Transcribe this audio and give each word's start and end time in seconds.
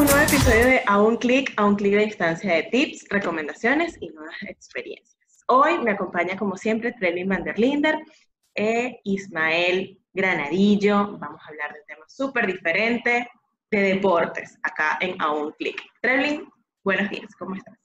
un 0.00 0.06
nuevo 0.06 0.22
episodio 0.22 0.64
de 0.64 0.82
A 0.86 0.98
un 0.98 1.18
clic, 1.18 1.52
a 1.58 1.66
un 1.66 1.74
clic 1.74 1.92
de 1.92 2.06
distancia 2.06 2.54
de 2.54 2.62
tips, 2.62 3.04
recomendaciones 3.10 3.98
y 4.00 4.08
nuevas 4.08 4.34
experiencias. 4.48 5.44
Hoy 5.46 5.76
me 5.80 5.90
acompaña 5.90 6.38
como 6.38 6.56
siempre 6.56 6.92
Trelin 6.92 7.28
van 7.28 7.44
der 7.44 7.58
Linder 7.58 7.98
e 8.54 8.98
Ismael 9.04 10.00
Granadillo. 10.14 11.18
Vamos 11.18 11.42
a 11.44 11.48
hablar 11.48 11.74
de 11.74 11.82
temas 11.86 12.14
súper 12.14 12.46
diferentes 12.46 13.26
de 13.70 13.82
deportes 13.82 14.58
acá 14.62 14.96
en 15.02 15.20
A 15.20 15.32
un 15.32 15.52
clic. 15.52 15.78
Trelin, 16.00 16.48
buenos 16.82 17.10
días, 17.10 17.34
¿cómo 17.38 17.54
estás? 17.54 17.79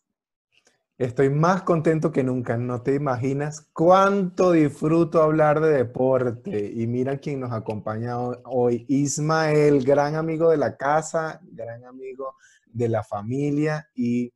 Estoy 0.98 1.30
más 1.30 1.64
contento 1.64 2.14
que 2.14 2.24
nunca. 2.24 2.56
No 2.56 2.82
te 2.82 2.96
imaginas 2.96 3.68
cuánto 3.74 4.54
disfruto 4.54 5.22
hablar 5.22 5.60
de 5.60 5.72
deporte. 5.72 6.72
Y 6.74 6.88
mira 6.88 7.18
quién 7.18 7.42
nos 7.42 7.52
acompaña 7.52 8.18
hoy. 8.18 8.86
Ismael, 8.88 9.84
gran 9.84 10.16
amigo 10.16 10.50
de 10.50 10.56
la 10.56 10.78
casa, 10.78 11.42
gran 11.52 11.84
amigo 11.84 12.36
de 12.68 12.88
la 12.88 13.04
familia 13.04 13.90
y 13.94 14.34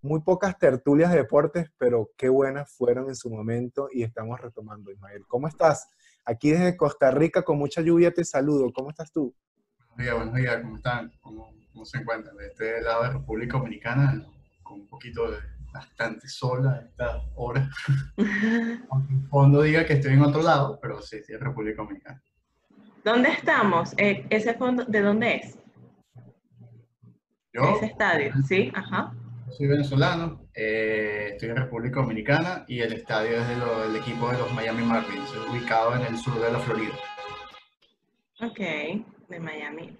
muy 0.00 0.20
pocas 0.20 0.58
tertulias 0.58 1.10
de 1.10 1.18
deportes, 1.18 1.70
pero 1.76 2.10
qué 2.16 2.30
buenas 2.30 2.72
fueron 2.72 3.08
en 3.08 3.16
su 3.16 3.28
momento 3.28 3.90
y 3.92 4.02
estamos 4.02 4.40
retomando. 4.40 4.90
Ismael, 4.90 5.26
¿cómo 5.26 5.46
estás? 5.46 5.90
Aquí 6.24 6.52
desde 6.52 6.78
Costa 6.78 7.10
Rica 7.10 7.42
con 7.42 7.58
mucha 7.58 7.82
lluvia 7.82 8.14
te 8.14 8.24
saludo. 8.24 8.72
¿Cómo 8.72 8.88
estás 8.88 9.12
tú? 9.12 9.34
Buenos 9.78 9.98
días, 9.98 10.14
buenos 10.14 10.34
días. 10.34 10.62
¿Cómo 10.62 10.76
están? 10.76 11.12
¿Cómo, 11.20 11.54
cómo 11.70 11.84
se 11.84 11.98
encuentran? 11.98 12.34
De 12.38 12.46
este 12.46 12.80
lado 12.80 13.02
de 13.02 13.10
República 13.10 13.58
Dominicana, 13.58 14.26
con 14.62 14.80
un 14.80 14.88
poquito 14.88 15.30
de 15.30 15.57
bastante 15.72 16.28
sola 16.28 16.72
a 16.72 16.80
esta 16.80 17.22
hora. 17.34 17.68
Aunque 18.90 19.12
en 19.12 19.28
fondo 19.28 19.62
diga 19.62 19.84
que 19.84 19.94
estoy 19.94 20.14
en 20.14 20.22
otro 20.22 20.42
lado, 20.42 20.78
pero 20.80 21.00
sí, 21.02 21.22
sí, 21.22 21.32
es 21.32 21.40
República 21.40 21.82
Dominicana. 21.82 22.22
¿Dónde 23.04 23.30
estamos? 23.30 23.94
Eh, 23.96 24.26
¿Ese 24.30 24.54
fondo 24.54 24.84
de 24.84 25.00
dónde 25.00 25.36
es? 25.36 25.58
Yo 27.52 27.76
Ese 27.76 27.86
estadio, 27.86 28.32
sí, 28.46 28.70
ajá. 28.74 29.14
soy 29.56 29.66
venezolano, 29.66 30.46
eh, 30.54 31.30
estoy 31.32 31.48
en 31.48 31.56
República 31.56 32.00
Dominicana 32.00 32.64
y 32.68 32.80
el 32.80 32.92
estadio 32.92 33.38
es 33.38 33.48
del 33.48 33.96
equipo 33.96 34.30
de 34.30 34.38
los 34.38 34.52
Miami 34.52 34.84
Marlins, 34.84 35.32
ubicado 35.50 35.96
en 35.96 36.02
el 36.02 36.18
sur 36.18 36.38
de 36.38 36.52
la 36.52 36.58
Florida. 36.58 36.94
Ok, 38.40 38.58
de 39.28 39.40
Miami 39.40 39.96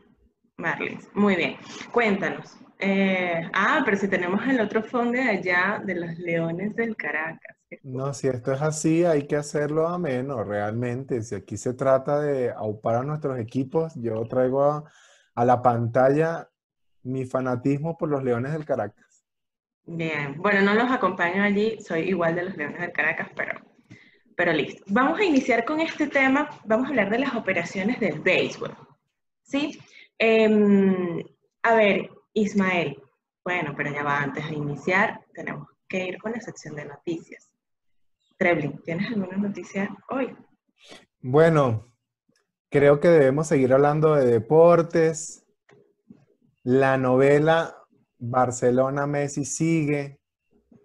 Marlins. 0.59 1.09
Muy 1.15 1.37
bien. 1.37 1.57
Cuéntanos. 1.93 2.59
Eh, 2.79 3.43
ah, 3.53 3.83
pero 3.85 3.97
si 3.97 4.07
tenemos 4.09 4.47
el 4.47 4.61
otro 4.61 4.83
fondo 4.83 5.13
de 5.13 5.23
allá, 5.23 5.83
de 5.85 5.95
los 5.97 6.19
Leones 6.19 6.77
del 6.77 6.97
Caracas. 6.97 7.57
No, 7.83 8.15
si 8.15 8.29
esto 8.29 8.53
es 8.53 8.63
así, 8.63 9.05
hay 9.05 9.27
que 9.27 9.37
hacerlo 9.37 9.89
a 9.89 9.99
menos, 9.99 10.47
realmente. 10.47 11.23
Si 11.23 11.35
aquí 11.35 11.57
se 11.57 11.75
trata 11.75 12.21
de 12.21 12.51
aupar 12.51 12.97
a 12.97 13.03
nuestros 13.03 13.39
equipos, 13.39 13.95
yo 13.97 14.25
traigo 14.27 14.63
a, 14.63 14.85
a 15.35 15.45
la 15.45 15.61
pantalla 15.61 16.49
mi 17.03 17.25
fanatismo 17.25 17.97
por 17.97 18.09
los 18.09 18.23
Leones 18.23 18.53
del 18.53 18.65
Caracas. 18.65 19.25
Bien, 19.85 20.37
bueno, 20.37 20.61
no 20.61 20.75
los 20.75 20.91
acompaño 20.91 21.43
allí, 21.43 21.81
soy 21.81 22.03
igual 22.03 22.35
de 22.35 22.45
los 22.45 22.57
Leones 22.57 22.81
del 22.81 22.93
Caracas, 22.93 23.29
pero, 23.35 23.59
pero 24.37 24.53
listo. 24.53 24.85
Vamos 24.89 25.19
a 25.19 25.25
iniciar 25.25 25.65
con 25.65 25.81
este 25.81 26.09
tema, 26.09 26.49
vamos 26.65 26.87
a 26.87 26.91
hablar 26.91 27.11
de 27.11 27.21
las 27.21 27.35
operaciones 27.35 27.99
del 27.99 28.21
béisbol. 28.21 28.77
¿Sí? 29.43 29.79
Em, 30.19 31.25
a 31.63 31.75
ver, 31.75 32.11
Ismael, 32.33 33.03
bueno, 33.45 33.75
pero 33.77 33.91
ya 33.91 34.03
va, 34.03 34.19
antes 34.23 34.49
de 34.49 34.57
iniciar, 34.57 35.25
tenemos 35.33 35.69
que 35.89 36.07
ir 36.07 36.19
con 36.19 36.33
la 36.33 36.41
sección 36.41 36.77
de 36.77 36.85
noticias. 36.85 37.51
Treblin, 38.37 38.79
¿tienes 38.83 39.09
alguna 39.09 39.37
noticia 39.37 39.97
hoy? 40.11 40.37
Bueno, 41.21 41.93
creo 42.71 43.01
que 43.01 43.09
debemos 43.09 43.49
seguir 43.49 43.73
hablando 43.73 44.15
de 44.15 44.27
deportes. 44.27 45.45
La 46.63 46.99
novela 46.99 47.75
Barcelona-Messi 48.19 49.45
sigue, 49.45 50.21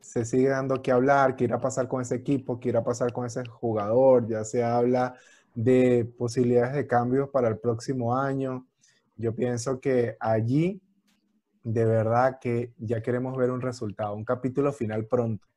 se 0.01 0.25
sigue 0.25 0.49
dando 0.49 0.81
que 0.81 0.91
hablar, 0.91 1.35
qué 1.35 1.43
irá 1.43 1.57
a 1.57 1.61
pasar 1.61 1.87
con 1.87 2.01
ese 2.01 2.15
equipo, 2.15 2.59
qué 2.59 2.69
irá 2.69 2.79
a 2.79 2.83
pasar 2.83 3.11
con 3.11 3.25
ese 3.25 3.45
jugador, 3.45 4.27
ya 4.27 4.43
se 4.43 4.63
habla 4.63 5.15
de 5.53 6.05
posibilidades 6.17 6.73
de 6.73 6.87
cambios 6.87 7.29
para 7.29 7.47
el 7.49 7.57
próximo 7.57 8.15
año. 8.17 8.65
Yo 9.15 9.35
pienso 9.35 9.79
que 9.79 10.17
allí 10.19 10.81
de 11.63 11.85
verdad 11.85 12.39
que 12.39 12.73
ya 12.77 13.01
queremos 13.01 13.35
ver 13.37 13.49
un 13.51 13.61
resultado, 13.61 14.15
un 14.15 14.25
capítulo 14.25 14.71
final 14.73 15.05
pronto. 15.05 15.47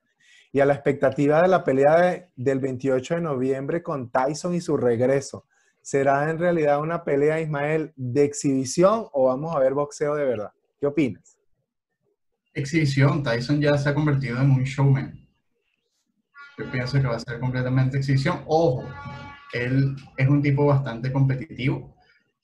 Y 0.53 0.61
a 0.61 0.65
la 0.67 0.75
expectativa 0.75 1.43
de 1.43 1.49
la 1.49 1.65
pelea 1.65 2.01
de- 2.01 2.29
del 2.37 2.61
28 2.61 3.17
de 3.17 3.21
noviembre 3.21 3.83
con 3.83 4.11
Tyson 4.11 4.55
y 4.55 4.61
su 4.61 4.77
regreso, 4.77 5.47
¿será 5.83 6.31
en 6.31 6.39
realidad 6.39 6.81
una 6.81 7.05
pelea, 7.05 7.41
Ismael, 7.41 7.93
de 7.97 8.25
exhibición 8.25 9.07
o 9.13 9.27
vamos 9.27 9.55
a 9.55 9.59
ver 9.59 9.75
boxeo 9.75 10.15
de 10.15 10.25
verdad? 10.25 10.53
¿Qué 10.81 10.87
opinas? 10.87 11.37
Exhibición, 12.55 13.23
Tyson 13.23 13.61
ya 13.61 13.77
se 13.77 13.89
ha 13.89 13.95
convertido 13.95 14.41
en 14.41 14.51
un 14.51 14.63
showman. 14.65 15.13
Yo 16.59 16.71
pienso 16.71 16.99
que 17.01 17.07
va 17.07 17.17
a 17.17 17.21
ser 17.21 17.39
completamente 17.39 17.99
exhibición. 17.99 18.43
Ojo, 18.47 18.83
él 19.53 19.95
es 20.17 20.29
un 20.29 20.41
tipo 20.41 20.65
bastante 20.67 21.13
competitivo 21.13 21.95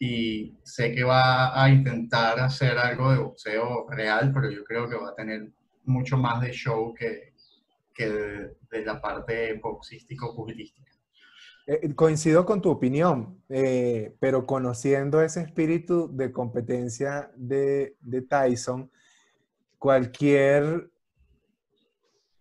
y 0.04 0.58
sé 0.64 0.92
que 0.92 1.04
va 1.04 1.62
a 1.62 1.70
intentar 1.70 2.40
hacer 2.40 2.76
algo 2.76 3.12
de 3.12 3.18
boxeo 3.18 3.86
real, 3.88 4.32
pero 4.34 4.50
yo 4.50 4.64
creo 4.64 4.88
que 4.88 4.96
va 4.96 5.10
a 5.10 5.14
tener 5.14 5.52
mucho 5.84 6.16
más 6.16 6.40
de 6.40 6.50
show 6.50 6.92
que, 6.92 7.34
que 7.94 8.08
de, 8.10 8.56
de 8.68 8.84
la 8.84 9.00
parte 9.00 9.60
boxístico-pugilística. 9.62 10.90
Eh, 11.68 11.94
coincido 11.94 12.44
con 12.44 12.60
tu 12.60 12.68
opinión, 12.68 13.44
eh, 13.48 14.16
pero 14.18 14.44
conociendo 14.44 15.22
ese 15.22 15.42
espíritu 15.42 16.10
de 16.12 16.32
competencia 16.32 17.30
de, 17.36 17.94
de 18.00 18.22
Tyson, 18.22 18.90
cualquier 19.78 20.90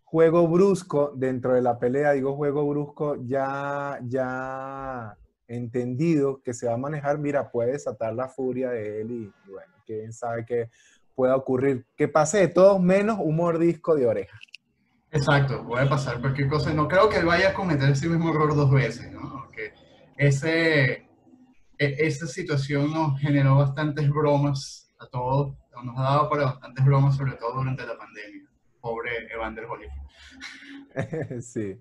juego 0.04 0.48
brusco 0.48 1.14
dentro 1.16 1.54
de 1.54 1.62
la 1.62 1.78
pelea, 1.78 2.14
digo 2.14 2.36
juego 2.36 2.68
brusco 2.68 3.24
ya, 3.24 4.00
ya 4.02 5.16
entendido 5.56 6.42
que 6.42 6.54
se 6.54 6.68
va 6.68 6.74
a 6.74 6.78
manejar, 6.78 7.18
mira, 7.18 7.52
puede 7.52 7.74
desatar 7.74 8.14
la 8.14 8.28
furia 8.28 8.70
de 8.70 9.02
él 9.02 9.12
y, 9.12 9.24
y 9.48 9.52
bueno, 9.52 9.74
quién 9.86 10.14
sabe 10.14 10.46
qué 10.46 10.70
pueda 11.16 11.36
ocurrir. 11.36 11.86
Que 11.96 12.08
pase 12.08 12.40
de 12.40 12.48
todos 12.48 12.82
menos 12.82 13.18
un 13.20 13.36
mordisco 13.36 13.96
de 13.96 14.08
oreja. 14.08 14.40
Exacto, 15.12 15.66
puede 15.68 15.88
pasar 15.88 16.22
cualquier 16.22 16.48
cosa. 16.48 16.74
No 16.74 16.88
creo 16.88 17.10
que 17.10 17.18
él 17.18 17.26
vaya 17.26 17.50
a 17.50 17.54
cometer 17.54 17.90
ese 17.90 18.08
mismo 18.08 18.30
error 18.30 18.56
dos 18.56 18.72
veces, 18.72 19.12
¿no? 19.12 19.52
Que 19.52 19.74
ese, 20.18 20.92
e- 21.78 21.96
esa 22.00 22.28
situación 22.28 22.94
nos 22.94 23.20
generó 23.20 23.58
bastantes 23.58 24.10
bromas 24.10 24.94
a 25.00 25.08
todos, 25.08 25.58
nos 25.84 25.98
ha 25.98 26.04
dado 26.04 26.30
para 26.30 26.46
bastantes 26.46 26.86
bromas, 26.86 27.18
sobre 27.18 27.34
todo 27.34 27.56
durante 27.56 27.86
la 27.86 27.98
pandemia. 27.98 28.48
Pobre 28.80 29.28
Evander 29.32 29.66
Holyfield. 29.66 30.02
sí. 31.42 31.78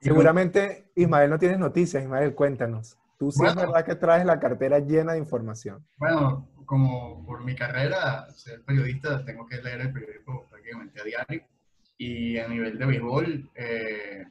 Seguramente, 0.00 0.90
Ismael, 0.94 1.30
no 1.30 1.38
tienes 1.38 1.58
noticias. 1.58 2.02
Ismael, 2.02 2.34
cuéntanos. 2.34 2.98
Tú 3.18 3.30
sí 3.32 3.44
es 3.44 3.54
Bueno. 3.54 3.72
verdad 3.72 3.84
que 3.86 3.94
traes 3.96 4.24
la 4.26 4.38
cartera 4.38 4.78
llena 4.78 5.12
de 5.14 5.18
información. 5.18 5.84
Bueno, 5.96 6.48
como 6.66 7.24
por 7.24 7.42
mi 7.44 7.54
carrera, 7.54 8.26
ser 8.34 8.62
periodista, 8.62 9.24
tengo 9.24 9.46
que 9.46 9.62
leer 9.62 9.80
el 9.80 9.92
periódico 9.92 10.46
prácticamente 10.50 11.00
a 11.00 11.04
diario. 11.04 11.42
Y 11.98 12.38
a 12.38 12.46
nivel 12.46 12.78
de 12.78 12.84
béisbol, 12.86 13.50
eh, 13.54 14.24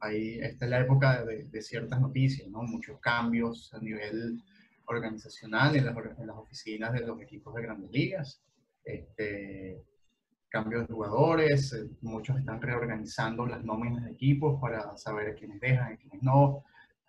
ahí, 0.00 0.38
esta 0.40 0.66
es 0.66 0.70
la 0.70 0.80
época 0.80 1.24
de, 1.24 1.44
de 1.44 1.62
ciertas 1.62 1.98
noticias, 2.00 2.46
¿no? 2.48 2.62
Muchos 2.62 3.00
cambios 3.00 3.72
a 3.72 3.78
nivel 3.78 4.42
organizacional 4.84 5.74
en 5.76 5.86
las, 5.86 5.96
en 6.18 6.26
las 6.26 6.36
oficinas 6.36 6.92
de 6.92 7.00
los 7.06 7.20
equipos 7.22 7.54
de 7.54 7.62
grandes 7.62 7.90
ligas. 7.90 8.42
Este, 8.84 9.80
cambios 10.52 10.86
de 10.86 10.92
jugadores, 10.92 11.72
eh, 11.72 11.88
muchos 12.02 12.38
están 12.38 12.60
reorganizando 12.60 13.46
las 13.46 13.64
nóminas 13.64 14.04
de 14.04 14.10
equipos 14.10 14.60
para 14.60 14.94
saber 14.98 15.34
quiénes 15.34 15.58
dejan 15.60 15.94
y 15.94 15.96
quiénes 15.96 16.22
no. 16.22 16.62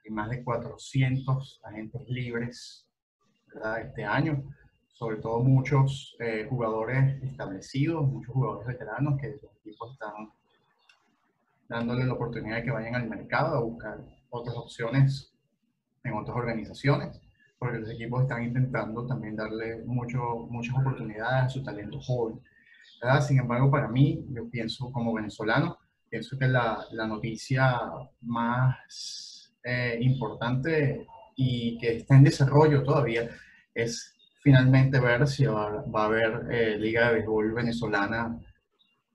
Hay 0.03 0.11
más 0.11 0.29
de 0.29 0.43
400 0.43 1.61
agentes 1.63 2.01
libres 2.07 2.87
¿verdad? 3.53 3.81
este 3.81 4.05
año, 4.05 4.43
sobre 4.87 5.17
todo 5.17 5.43
muchos 5.43 6.15
eh, 6.19 6.47
jugadores 6.49 7.21
establecidos, 7.21 8.07
muchos 8.07 8.33
jugadores 8.33 8.65
veteranos 8.65 9.19
que 9.19 9.31
los 9.41 9.55
equipos 9.57 9.91
están 9.91 10.31
dándole 11.67 12.05
la 12.05 12.13
oportunidad 12.13 12.57
de 12.57 12.63
que 12.63 12.71
vayan 12.71 12.95
al 12.95 13.09
mercado 13.09 13.57
a 13.57 13.59
buscar 13.59 13.99
otras 14.29 14.55
opciones 14.55 15.33
en 16.05 16.13
otras 16.13 16.37
organizaciones, 16.37 17.19
porque 17.59 17.79
los 17.79 17.89
equipos 17.89 18.21
están 18.21 18.43
intentando 18.43 19.05
también 19.05 19.35
darle 19.35 19.83
mucho, 19.83 20.47
muchas 20.49 20.75
oportunidades 20.77 21.43
a 21.43 21.49
su 21.49 21.61
talento 21.61 21.99
joven. 21.99 22.39
¿Verdad? 23.03 23.21
Sin 23.21 23.39
embargo, 23.39 23.69
para 23.69 23.89
mí, 23.89 24.25
yo 24.29 24.49
pienso 24.49 24.91
como 24.91 25.13
venezolano, 25.13 25.77
pienso 26.09 26.37
que 26.37 26.47
la, 26.47 26.85
la 26.91 27.05
noticia 27.05 27.81
más 28.21 29.51
eh, 29.63 29.97
importante 30.01 31.05
y 31.35 31.77
que 31.79 31.97
está 31.97 32.15
en 32.15 32.23
desarrollo 32.23 32.83
todavía 32.83 33.29
es 33.73 34.15
finalmente 34.41 34.99
ver 34.99 35.27
si 35.27 35.45
va, 35.45 35.83
va 35.83 36.03
a 36.03 36.05
haber 36.05 36.47
eh, 36.51 36.77
Liga 36.77 37.07
de 37.07 37.15
Béisbol 37.15 37.53
venezolana 37.53 38.39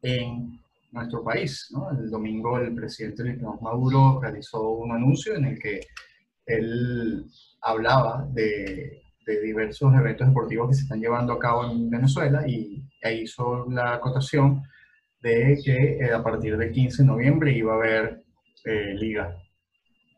en 0.03 0.61
nuestro 0.93 1.23
país. 1.23 1.69
¿no? 1.73 1.91
El 1.91 2.11
domingo 2.11 2.59
el 2.59 2.75
presidente 2.75 3.25
Nicolás 3.25 3.61
Maduro 3.63 4.21
realizó 4.21 4.71
un 4.71 4.93
anuncio 4.93 5.35
en 5.35 5.45
el 5.47 5.59
que 5.59 5.81
él 6.47 7.27
hablaba 7.61 8.27
de, 8.33 9.03
de 9.27 9.41
diversos 9.41 9.95
eventos 9.95 10.27
deportivos 10.27 10.69
que 10.69 10.75
se 10.75 10.83
están 10.83 11.01
llevando 11.01 11.35
a 11.35 11.39
cabo 11.39 11.71
en 11.71 11.91
Venezuela 11.91 12.49
y 12.49 12.88
ahí 13.03 13.23
hizo 13.23 13.67
la 13.71 13.95
acotación 13.95 14.63
de 15.21 15.61
que 15.65 15.99
eh, 15.99 16.13
a 16.13 16.23
partir 16.23 16.57
del 16.57 16.73
15 16.73 17.03
de 17.03 17.09
noviembre 17.09 17.53
iba 17.53 17.73
a 17.73 17.77
haber 17.77 18.23
eh, 18.65 18.95
liga, 18.95 19.37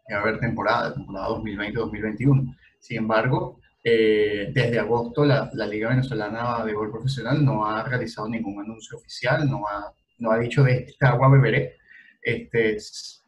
iba 0.08 0.18
a 0.18 0.22
haber 0.22 0.38
temporada, 0.38 0.94
temporada 0.94 1.28
2020-2021. 1.28 2.56
Sin 2.78 2.98
embargo, 2.98 3.60
eh, 3.82 4.50
desde 4.52 4.78
agosto 4.78 5.24
la, 5.24 5.50
la, 5.54 5.66
Liga 5.66 5.88
Venezolana 5.88 6.64
de 6.64 6.74
Gol 6.74 6.90
Profesional 6.90 7.42
no 7.42 7.64
ha 7.64 7.82
realizado 7.82 8.28
ningún 8.28 8.60
anuncio 8.60 8.98
oficial, 8.98 9.48
no 9.48 9.66
ha, 9.66 9.92
no 10.18 10.30
ha 10.30 10.38
dicho 10.38 10.62
de 10.62 10.84
esta 10.88 11.10
agua 11.10 11.30
beberé. 11.30 11.76
Este, 12.22 12.76
es, 12.76 13.24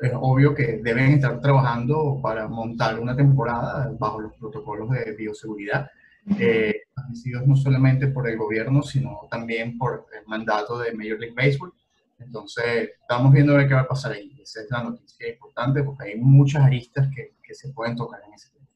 es, 0.00 0.12
obvio 0.14 0.54
que 0.54 0.78
deben 0.82 1.14
estar 1.14 1.40
trabajando 1.40 2.20
para 2.22 2.46
montar 2.46 3.00
una 3.00 3.16
temporada 3.16 3.90
bajo 3.98 4.20
los 4.20 4.34
protocolos 4.34 4.90
de 4.90 5.12
bioseguridad 5.16 5.90
eh, 6.38 6.82
no 7.46 7.56
solamente 7.56 8.08
por 8.08 8.28
el 8.28 8.36
gobierno, 8.36 8.82
sino 8.82 9.26
también 9.30 9.78
por 9.78 10.06
el 10.18 10.26
mandato 10.26 10.78
de 10.78 10.92
Major 10.92 11.18
League 11.18 11.34
Baseball. 11.36 11.72
Entonces, 12.18 12.90
estamos 13.00 13.32
viendo 13.32 13.52
a 13.52 13.58
ver 13.58 13.68
qué 13.68 13.74
va 13.74 13.82
a 13.82 13.88
pasar 13.88 14.12
ahí. 14.12 14.38
Esa 14.40 14.62
es 14.62 14.70
la 14.70 14.82
noticia 14.82 15.28
importante 15.28 15.82
porque 15.82 16.10
hay 16.10 16.16
muchas 16.16 16.62
aristas 16.62 17.08
que, 17.14 17.34
que 17.42 17.54
se 17.54 17.72
pueden 17.72 17.96
tocar 17.96 18.20
en 18.26 18.34
ese 18.34 18.50
tema. 18.50 18.66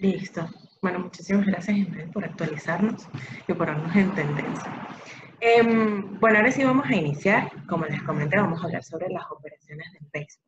Listo. 0.00 0.48
Bueno, 0.80 0.98
muchísimas 0.98 1.46
gracias, 1.46 1.76
Ismael, 1.76 2.10
por 2.10 2.24
actualizarnos 2.24 3.06
y 3.48 3.52
por 3.52 3.66
darnos 3.66 3.94
en 3.96 4.14
tendencia. 4.14 4.88
Eh, 5.40 5.62
bueno, 6.20 6.38
ahora 6.38 6.52
sí 6.52 6.64
vamos 6.64 6.86
a 6.86 6.94
iniciar. 6.94 7.50
Como 7.66 7.84
les 7.86 8.02
comenté, 8.02 8.36
vamos 8.36 8.60
a 8.60 8.64
hablar 8.64 8.84
sobre 8.84 9.08
las 9.10 9.24
operaciones 9.30 9.92
del 9.92 10.08
béisbol. 10.12 10.44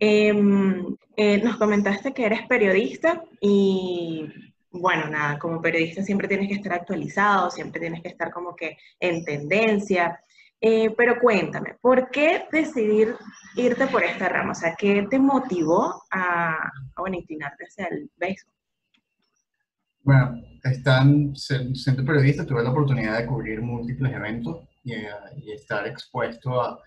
Eh, 0.00 0.96
eh, 1.16 1.38
nos 1.42 1.56
comentaste 1.56 2.12
que 2.12 2.26
eres 2.26 2.46
periodista 2.46 3.24
y 3.40 4.28
bueno, 4.74 5.08
nada, 5.08 5.38
como 5.38 5.62
periodista 5.62 6.02
siempre 6.02 6.28
tienes 6.28 6.48
que 6.48 6.54
estar 6.54 6.72
actualizado, 6.72 7.50
siempre 7.50 7.80
tienes 7.80 8.02
que 8.02 8.08
estar 8.08 8.30
como 8.30 8.54
que 8.56 8.76
en 8.98 9.24
tendencia. 9.24 10.20
Eh, 10.60 10.90
pero 10.96 11.20
cuéntame, 11.20 11.76
¿por 11.80 12.10
qué 12.10 12.46
decidir 12.50 13.14
irte 13.54 13.86
por 13.86 14.02
esta 14.02 14.28
rama? 14.28 14.52
O 14.52 14.54
sea, 14.54 14.74
¿qué 14.76 15.06
te 15.10 15.18
motivó 15.18 16.02
a, 16.10 16.54
a 16.54 17.00
bueno, 17.00 17.16
inclinarte 17.16 17.64
hacia 17.64 17.86
el 17.86 18.10
béisbol? 18.16 18.54
Bueno, 20.02 20.42
están, 20.62 21.34
siendo 21.36 22.04
periodista 22.04 22.44
tuve 22.44 22.62
la 22.62 22.70
oportunidad 22.70 23.18
de 23.18 23.26
cubrir 23.26 23.62
múltiples 23.62 24.12
eventos 24.12 24.68
y, 24.82 24.94
y 25.36 25.52
estar 25.52 25.86
expuesto 25.86 26.60
a, 26.60 26.78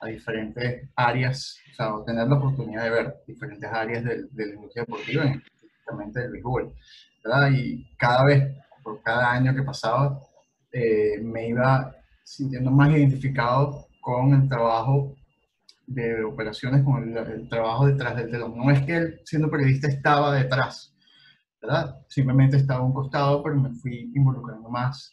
a, 0.00 0.06
diferentes 0.06 0.88
áreas, 0.96 1.58
o 1.72 1.74
sea, 1.74 2.04
tener 2.04 2.26
la 2.26 2.36
oportunidad 2.36 2.84
de 2.84 2.90
ver 2.90 3.14
diferentes 3.26 3.70
áreas 3.70 4.04
de, 4.04 4.24
de 4.30 4.46
la 4.46 4.54
industria 4.54 4.84
deportiva, 4.84 5.24
específicamente 5.24 6.20
del 6.20 6.32
béisbol. 6.32 6.74
Y 7.52 7.86
cada 7.96 8.24
vez, 8.24 8.56
por 8.82 9.02
cada 9.02 9.32
año 9.32 9.54
que 9.54 9.62
pasaba, 9.62 10.20
eh, 10.72 11.20
me 11.22 11.48
iba 11.48 11.94
sintiendo 12.22 12.70
más 12.70 12.90
identificado 12.90 13.86
con 14.00 14.34
el 14.34 14.48
trabajo 14.48 15.16
de 15.86 16.24
operaciones, 16.24 16.82
con 16.84 17.16
el, 17.16 17.48
trabajo 17.48 17.86
detrás 17.86 18.16
del 18.16 18.30
telón. 18.30 18.56
No 18.56 18.70
es 18.70 18.82
que 18.82 18.96
él, 18.96 19.20
siendo 19.24 19.50
periodista, 19.50 19.88
estaba 19.88 20.34
detrás, 20.34 20.94
¿verdad? 21.60 21.96
Simplemente 22.08 22.56
estaba 22.56 22.80
a 22.80 22.84
un 22.84 22.92
costado, 22.92 23.42
pero 23.42 23.56
me 23.56 23.70
fui 23.70 24.12
involucrando 24.14 24.68
más 24.68 25.12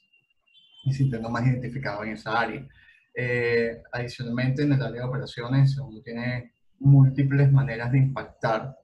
y 0.83 0.93
sintiendo 0.93 1.29
más 1.29 1.45
identificado 1.45 2.03
en 2.03 2.11
esa 2.11 2.39
área. 2.39 2.67
Eh, 3.15 3.81
adicionalmente, 3.91 4.63
en 4.63 4.73
el 4.73 4.81
área 4.81 5.01
de 5.01 5.07
operaciones, 5.07 5.77
uno 5.77 6.01
tiene 6.01 6.53
múltiples 6.79 7.51
maneras 7.51 7.91
de 7.91 7.99
impactar, 7.99 8.75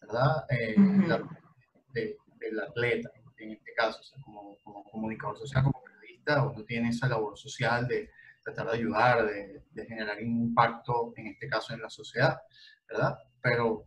¿verdad? 0.00 0.44
Eh, 0.50 0.74
de, 1.92 2.16
del 2.38 2.60
atleta, 2.60 3.10
en 3.38 3.52
este 3.52 3.72
caso, 3.74 4.00
como, 4.24 4.56
como, 4.64 4.84
comunicador 4.84 5.38
social, 5.38 5.64
como 5.64 5.82
periodista, 5.82 6.42
uno 6.42 6.64
tiene 6.64 6.88
esa 6.88 7.08
labor 7.08 7.38
social 7.38 7.86
de 7.86 8.10
tratar 8.42 8.66
de 8.66 8.78
ayudar, 8.78 9.26
de, 9.26 9.62
de, 9.70 9.86
generar 9.86 10.16
un 10.18 10.42
impacto, 10.42 11.12
en 11.16 11.28
este 11.28 11.48
caso 11.48 11.74
en 11.74 11.82
la 11.82 11.90
sociedad, 11.90 12.38
¿verdad? 12.88 13.16
Pero 13.40 13.86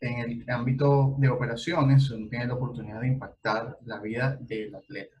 en 0.00 0.18
el 0.18 0.50
ámbito 0.50 1.16
de 1.18 1.28
operaciones, 1.28 2.10
uno 2.10 2.28
tiene 2.28 2.46
la 2.46 2.54
oportunidad 2.54 3.00
de 3.00 3.08
impactar 3.08 3.78
la 3.84 4.00
vida 4.00 4.36
del 4.40 4.74
atleta, 4.74 5.16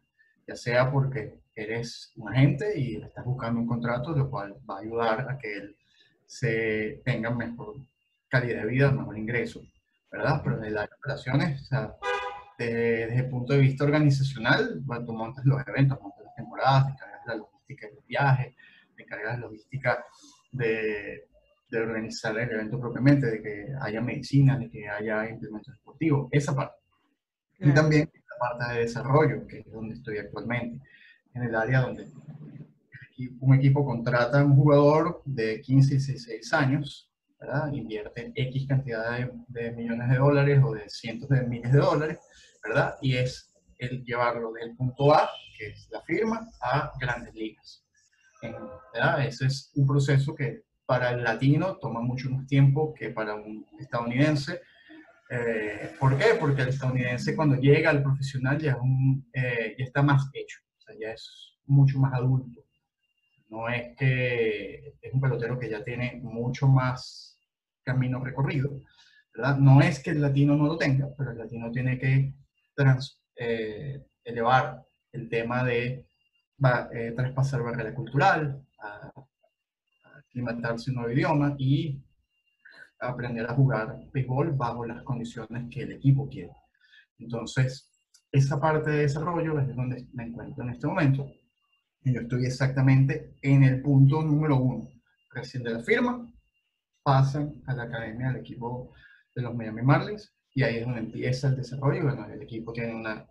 ya 0.46 0.56
sea 0.56 0.90
porque 0.90 1.40
eres 1.54 2.12
un 2.16 2.28
agente 2.28 2.78
y 2.78 2.96
estás 2.96 3.24
buscando 3.24 3.60
un 3.60 3.66
contrato, 3.66 4.10
lo 4.10 4.30
cual 4.30 4.54
va 4.68 4.76
a 4.76 4.80
ayudar 4.80 5.30
a 5.30 5.38
que 5.38 5.56
él 5.56 5.76
se 6.26 7.02
tenga 7.04 7.30
mejor 7.30 7.76
calidad 8.28 8.62
de 8.62 8.66
vida, 8.66 8.90
mejor 8.90 9.16
ingreso, 9.16 9.62
¿verdad? 10.10 10.42
Pero 10.44 10.62
en 10.62 10.74
las 10.74 10.88
operaciones, 10.92 11.62
o 11.62 11.64
sea, 11.64 11.96
desde 12.58 13.18
el 13.18 13.28
punto 13.28 13.52
de 13.52 13.60
vista 13.60 13.84
organizacional, 13.84 14.80
bueno, 14.82 15.04
tú 15.04 15.12
montas 15.12 15.44
los 15.44 15.60
eventos, 15.66 16.00
montas 16.00 16.24
las 16.24 16.34
temporadas, 16.34 16.86
te 16.86 16.92
encargas 16.92 17.20
de 17.24 17.32
la 17.32 17.36
logística 17.36 17.86
del 17.86 18.04
viaje, 18.06 18.56
te 18.96 19.02
encargas 19.02 19.36
de 19.36 19.40
la 19.40 19.46
logística 19.46 20.04
de, 20.52 21.28
de, 21.70 21.78
organizar 21.78 22.38
el 22.38 22.50
evento 22.50 22.80
propiamente, 22.80 23.26
de 23.26 23.42
que 23.42 23.66
haya 23.80 24.00
medicina, 24.00 24.58
de 24.58 24.70
que 24.70 24.88
haya 24.88 25.28
implementos 25.28 25.74
deportivos, 25.74 26.28
esa 26.32 26.54
parte. 26.54 26.76
Y 27.58 27.72
también 27.72 28.10
la 28.14 28.38
parte 28.38 28.74
de 28.74 28.80
desarrollo, 28.80 29.46
que 29.46 29.60
es 29.60 29.70
donde 29.70 29.94
estoy 29.94 30.18
actualmente, 30.18 30.80
en 31.34 31.42
el 31.42 31.54
área 31.54 31.80
donde 31.80 32.08
un 33.40 33.54
equipo 33.54 33.84
contrata 33.84 34.40
a 34.40 34.44
un 34.44 34.56
jugador 34.56 35.22
de 35.24 35.60
15 35.60 35.94
y 35.94 35.96
16 35.96 36.52
años, 36.52 37.10
¿verdad? 37.40 37.72
invierte 37.72 38.32
X 38.34 38.66
cantidad 38.68 39.18
de, 39.18 39.30
de 39.48 39.72
millones 39.72 40.08
de 40.10 40.16
dólares 40.16 40.60
o 40.64 40.74
de 40.74 40.88
cientos 40.88 41.28
de 41.28 41.42
miles 41.42 41.72
de 41.72 41.78
dólares 41.78 42.18
¿verdad? 42.66 42.96
Y 43.00 43.16
es 43.16 43.52
el 43.78 44.04
llevarlo 44.04 44.52
del 44.52 44.74
punto 44.76 45.14
A, 45.14 45.28
que 45.58 45.68
es 45.68 45.88
la 45.90 46.00
firma, 46.02 46.48
a 46.60 46.92
grandes 46.98 47.34
ligas. 47.34 47.82
¿verdad? 48.92 49.26
Ese 49.26 49.46
es 49.46 49.72
un 49.74 49.86
proceso 49.86 50.34
que 50.34 50.64
para 50.84 51.10
el 51.10 51.24
latino 51.24 51.76
toma 51.78 52.00
mucho 52.00 52.30
más 52.30 52.46
tiempo 52.46 52.94
que 52.94 53.10
para 53.10 53.34
un 53.34 53.66
estadounidense. 53.78 54.60
Eh, 55.28 55.90
¿Por 55.98 56.16
qué? 56.16 56.36
Porque 56.38 56.62
el 56.62 56.68
estadounidense 56.68 57.34
cuando 57.34 57.56
llega 57.56 57.90
al 57.90 58.02
profesional 58.02 58.58
ya, 58.58 58.72
es 58.72 58.78
un, 58.80 59.28
eh, 59.32 59.74
ya 59.78 59.84
está 59.84 60.02
más 60.02 60.30
hecho, 60.32 60.60
o 60.76 60.80
sea, 60.80 60.94
ya 60.98 61.10
es 61.10 61.56
mucho 61.66 61.98
más 61.98 62.14
adulto. 62.14 62.64
No 63.48 63.68
es 63.68 63.96
que 63.96 64.94
es 65.00 65.12
un 65.12 65.20
pelotero 65.20 65.58
que 65.58 65.70
ya 65.70 65.82
tiene 65.82 66.20
mucho 66.22 66.68
más 66.68 67.38
camino 67.82 68.22
recorrido, 68.22 68.80
¿verdad? 69.34 69.56
No 69.56 69.80
es 69.80 70.00
que 70.00 70.10
el 70.10 70.20
latino 70.20 70.56
no 70.56 70.66
lo 70.66 70.76
tenga, 70.76 71.08
pero 71.16 71.32
el 71.32 71.38
latino 71.38 71.70
tiene 71.70 71.98
que 71.98 72.34
trans, 72.76 73.20
eh, 73.34 74.04
elevar 74.22 74.84
el 75.12 75.28
tema 75.28 75.64
de 75.64 76.06
va, 76.62 76.88
eh, 76.92 77.12
traspasar 77.16 77.62
barrera 77.62 77.94
cultural, 77.94 78.64
a, 78.80 79.12
a 80.04 80.18
aclimatarse 80.18 80.90
un 80.90 80.96
nuevo 80.96 81.12
idioma 81.12 81.54
y 81.58 82.02
aprender 83.00 83.46
a 83.46 83.54
jugar 83.54 83.98
béisbol 84.12 84.52
bajo 84.52 84.86
las 84.86 85.02
condiciones 85.02 85.66
que 85.70 85.82
el 85.82 85.92
equipo 85.92 86.28
quiere. 86.28 86.52
Entonces, 87.18 87.92
esa 88.30 88.60
parte 88.60 88.90
de 88.90 88.98
desarrollo 89.02 89.58
es 89.58 89.74
donde 89.74 90.06
me 90.12 90.24
encuentro 90.24 90.62
en 90.62 90.70
este 90.70 90.86
momento. 90.86 91.26
Yo 92.02 92.20
estoy 92.20 92.44
exactamente 92.46 93.34
en 93.42 93.64
el 93.64 93.82
punto 93.82 94.22
número 94.22 94.56
uno. 94.56 94.88
Recién 95.30 95.62
de 95.62 95.74
la 95.74 95.80
firma, 95.80 96.26
pasan 97.02 97.62
a 97.66 97.74
la 97.74 97.84
academia 97.84 98.28
del 98.28 98.40
equipo 98.40 98.92
de 99.34 99.42
los 99.42 99.54
Miami 99.54 99.82
Marlins 99.82 100.35
y 100.56 100.62
ahí 100.62 100.76
es 100.78 100.86
donde 100.86 101.00
empieza 101.00 101.48
el 101.48 101.56
desarrollo. 101.56 102.02
Bueno, 102.04 102.24
el 102.32 102.40
equipo 102.40 102.72
tiene 102.72 102.94
una, 102.94 103.26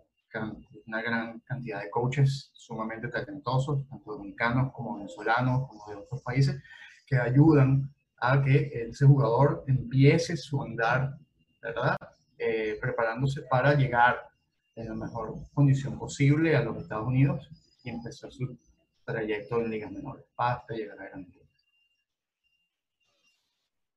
una 0.86 1.02
gran 1.02 1.40
cantidad 1.40 1.82
de 1.82 1.90
coaches 1.90 2.52
sumamente 2.54 3.08
talentosos, 3.08 3.84
tanto 3.88 4.12
dominicanos 4.12 4.72
como 4.72 4.96
venezolanos, 4.96 5.68
como 5.68 5.90
de 5.90 5.96
otros 5.96 6.22
países, 6.22 6.62
que 7.04 7.16
ayudan 7.16 7.92
a 8.18 8.40
que 8.40 8.70
ese 8.88 9.06
jugador 9.06 9.64
empiece 9.66 10.36
su 10.36 10.62
andar, 10.62 11.18
¿verdad? 11.60 11.96
Eh, 12.38 12.78
preparándose 12.80 13.42
para 13.42 13.74
llegar 13.74 14.28
en 14.76 14.88
la 14.90 14.94
mejor 14.94 15.34
condición 15.52 15.98
posible 15.98 16.54
a 16.54 16.62
los 16.62 16.76
Estados 16.76 17.08
Unidos 17.08 17.50
y 17.82 17.90
empezar 17.90 18.30
su 18.30 18.56
trayecto 19.04 19.60
en 19.60 19.70
ligas 19.70 19.90
menores 19.90 20.24
hasta 20.36 20.74
llegar 20.74 21.00
a 21.00 21.08
grandes. 21.08 21.34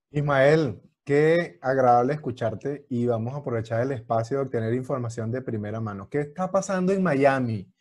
Ismael, 0.10 0.82
Qué 1.04 1.58
agradable 1.62 2.14
escucharte 2.14 2.86
y 2.90 3.08
vamos 3.08 3.34
a 3.34 3.38
aprovechar 3.38 3.82
el 3.82 3.92
espacio 3.92 4.38
de 4.38 4.44
obtener 4.44 4.74
información 4.74 5.32
de 5.32 5.42
primera 5.42 5.80
mano. 5.80 6.08
¿Qué 6.10 6.20
está 6.20 6.52
pasando 6.52 6.94
en 6.94 7.02
Miami? 7.02 7.72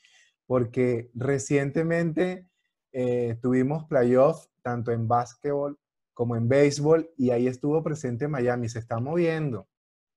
Porque 0.47 1.11
recientemente 1.15 2.49
eh, 2.93 3.39
tuvimos 3.43 3.85
playoffs 3.85 4.49
tanto 4.63 4.93
en 4.93 5.07
básquetbol 5.07 5.79
como 6.15 6.37
en 6.37 6.49
béisbol 6.49 7.11
y 7.17 7.31
ahí 7.31 7.47
estuvo 7.47 7.83
presente 7.83 8.27
Miami, 8.27 8.69
se 8.69 8.81
está 8.81 8.99
moviendo. 8.99 9.69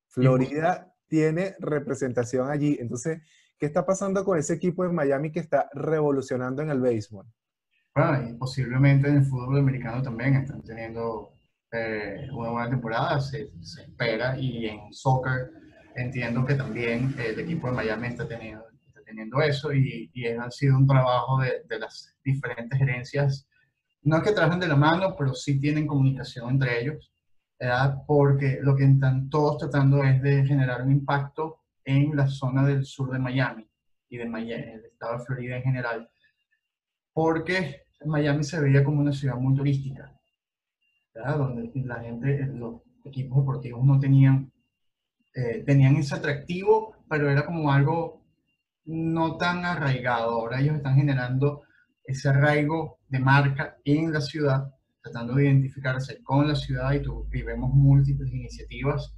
Florida 0.08 0.93
tiene 1.08 1.55
representación 1.60 2.50
allí. 2.50 2.77
Entonces, 2.79 3.22
¿qué 3.58 3.65
está 3.65 3.86
pasando 3.86 4.25
con 4.25 4.38
ese 4.38 4.53
equipo 4.53 4.84
de 4.84 4.91
Miami 4.91 5.31
que 5.31 5.41
está 5.41 5.70
revolucionando 5.74 6.62
en 6.62 6.70
el 6.70 6.81
béisbol? 6.81 7.25
Bueno, 7.93 8.29
y 8.29 8.34
posiblemente 8.34 9.10
en 9.10 9.17
el 9.17 9.25
fútbol 9.25 9.60
americano 9.60 10.01
también 10.01 10.36
están 10.36 10.63
teniendo 10.63 11.34
eh, 11.72 12.28
una 12.34 12.50
buena 12.50 12.70
temporada, 12.70 13.20
se, 13.20 13.50
se, 13.62 13.84
espera, 13.84 14.38
y 14.38 14.68
en 14.68 14.94
soccer 14.94 15.51
entiendo 15.96 16.46
que 16.46 16.56
también 16.56 17.16
el 17.18 17.40
equipo 17.40 17.68
de 17.68 17.74
Miami 17.74 18.08
está 18.08 18.28
teniendo, 18.28 18.66
está 18.88 19.01
teniendo 19.04 19.42
eso 19.42 19.74
y, 19.74 20.10
y 20.13 20.28
ha 20.28 20.50
sido 20.51 20.78
un 20.78 20.88
trabajo 20.88 21.40
de, 21.42 21.63
de, 21.68 21.80
las 21.80 22.16
diferentes 22.24 22.78
gerencias. 22.78 23.48
No 24.04 24.18
es 24.18 24.24
que 24.24 24.32
trabajen 24.32 24.60
de 24.60 24.68
la 24.68 24.75
mano, 24.75 25.16
pero 25.18 25.34
sí 25.34 25.60
tienen 25.60 25.88
comunicación 25.88 26.50
entre 26.50 26.82
ellos, 26.82 27.12
¿verdad? 27.60 27.98
porque 28.08 28.60
lo 28.62 28.75
que 28.75 28.86
están 28.86 29.30
todos 29.30 29.58
tratando 29.58 30.04
es 30.04 30.22
de 30.22 30.46
generar 30.46 30.82
un 30.82 30.92
impacto 30.92 31.60
en 31.86 32.16
la 32.16 32.28
zona 32.28 32.66
del 32.66 32.86
sur 32.86 33.12
de 33.12 33.20
Miami 33.20 33.68
y 34.10 34.18
de 34.18 34.25
Miami, 34.25 34.63
el 34.63 34.86
estado 34.86 35.18
de 35.18 35.25
Florida 35.25 35.58
en 35.58 35.63
general, 35.63 36.10
porque 37.13 37.84
Miami 38.06 38.44
se 38.44 38.60
veía 38.60 38.84
como 38.84 39.01
una 39.01 39.12
ciudad 39.12 39.36
muy 39.36 39.56
turística, 39.56 40.12
¿verdad? 41.13 41.38
donde 41.38 41.72
la 41.86 42.00
gente, 42.00 42.46
los 42.53 42.82
equipos 43.06 43.39
deportivos 43.39 43.84
no 43.84 44.00
tenían 44.00 44.51
eh, 45.34 45.63
tenían 45.65 45.96
ese 45.96 46.15
atractivo, 46.15 47.06
pero 47.10 47.30
era 47.30 47.46
como 47.46 47.72
algo 47.72 48.22
no 48.86 49.38
tan 49.38 49.63
arraigado. 49.63 50.32
Ahora 50.32 50.60
ellos 50.60 50.75
están 50.75 50.96
generando 50.98 51.62
ese 52.03 52.30
arraigo 52.30 53.00
de 53.08 53.20
marca 53.20 53.77
en 53.86 54.12
la 54.12 54.20
ciudad, 54.20 54.74
tratando 55.01 55.36
de 55.36 55.46
identificarse 55.46 56.22
con 56.22 56.48
la 56.48 56.56
ciudad 56.56 56.91
y, 56.94 57.01
tu, 57.01 57.27
vemos 57.30 57.74
múltiples 57.74 58.30
iniciativas 58.32 59.15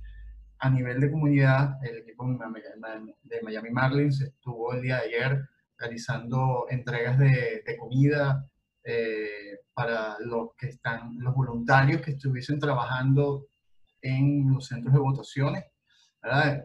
a 0.60 0.70
nivel 0.70 1.00
de 1.00 1.12
comunidad. 1.12 1.78
El 1.84 2.00
equipo 2.00 2.28
de 2.28 3.42
Miami 3.42 3.72
Marlins 3.72 4.22
estuvo 4.22 4.74
el 4.74 4.84
día 4.84 4.98
de 4.98 5.08
ayer 5.08 5.50
realizando 5.80 6.68
entregas 6.70 7.18
de, 7.18 7.64
de 7.66 7.78
comida 7.78 8.48
eh, 8.84 9.60
para 9.74 10.18
los 10.20 10.56
que 10.58 10.68
están, 10.68 11.18
los 11.20 11.34
voluntarios 11.34 12.02
que 12.02 12.12
estuviesen 12.12 12.60
trabajando 12.60 13.48
en 14.02 14.52
los 14.52 14.68
centros 14.68 14.94
de 14.94 15.00
votaciones 15.00 15.63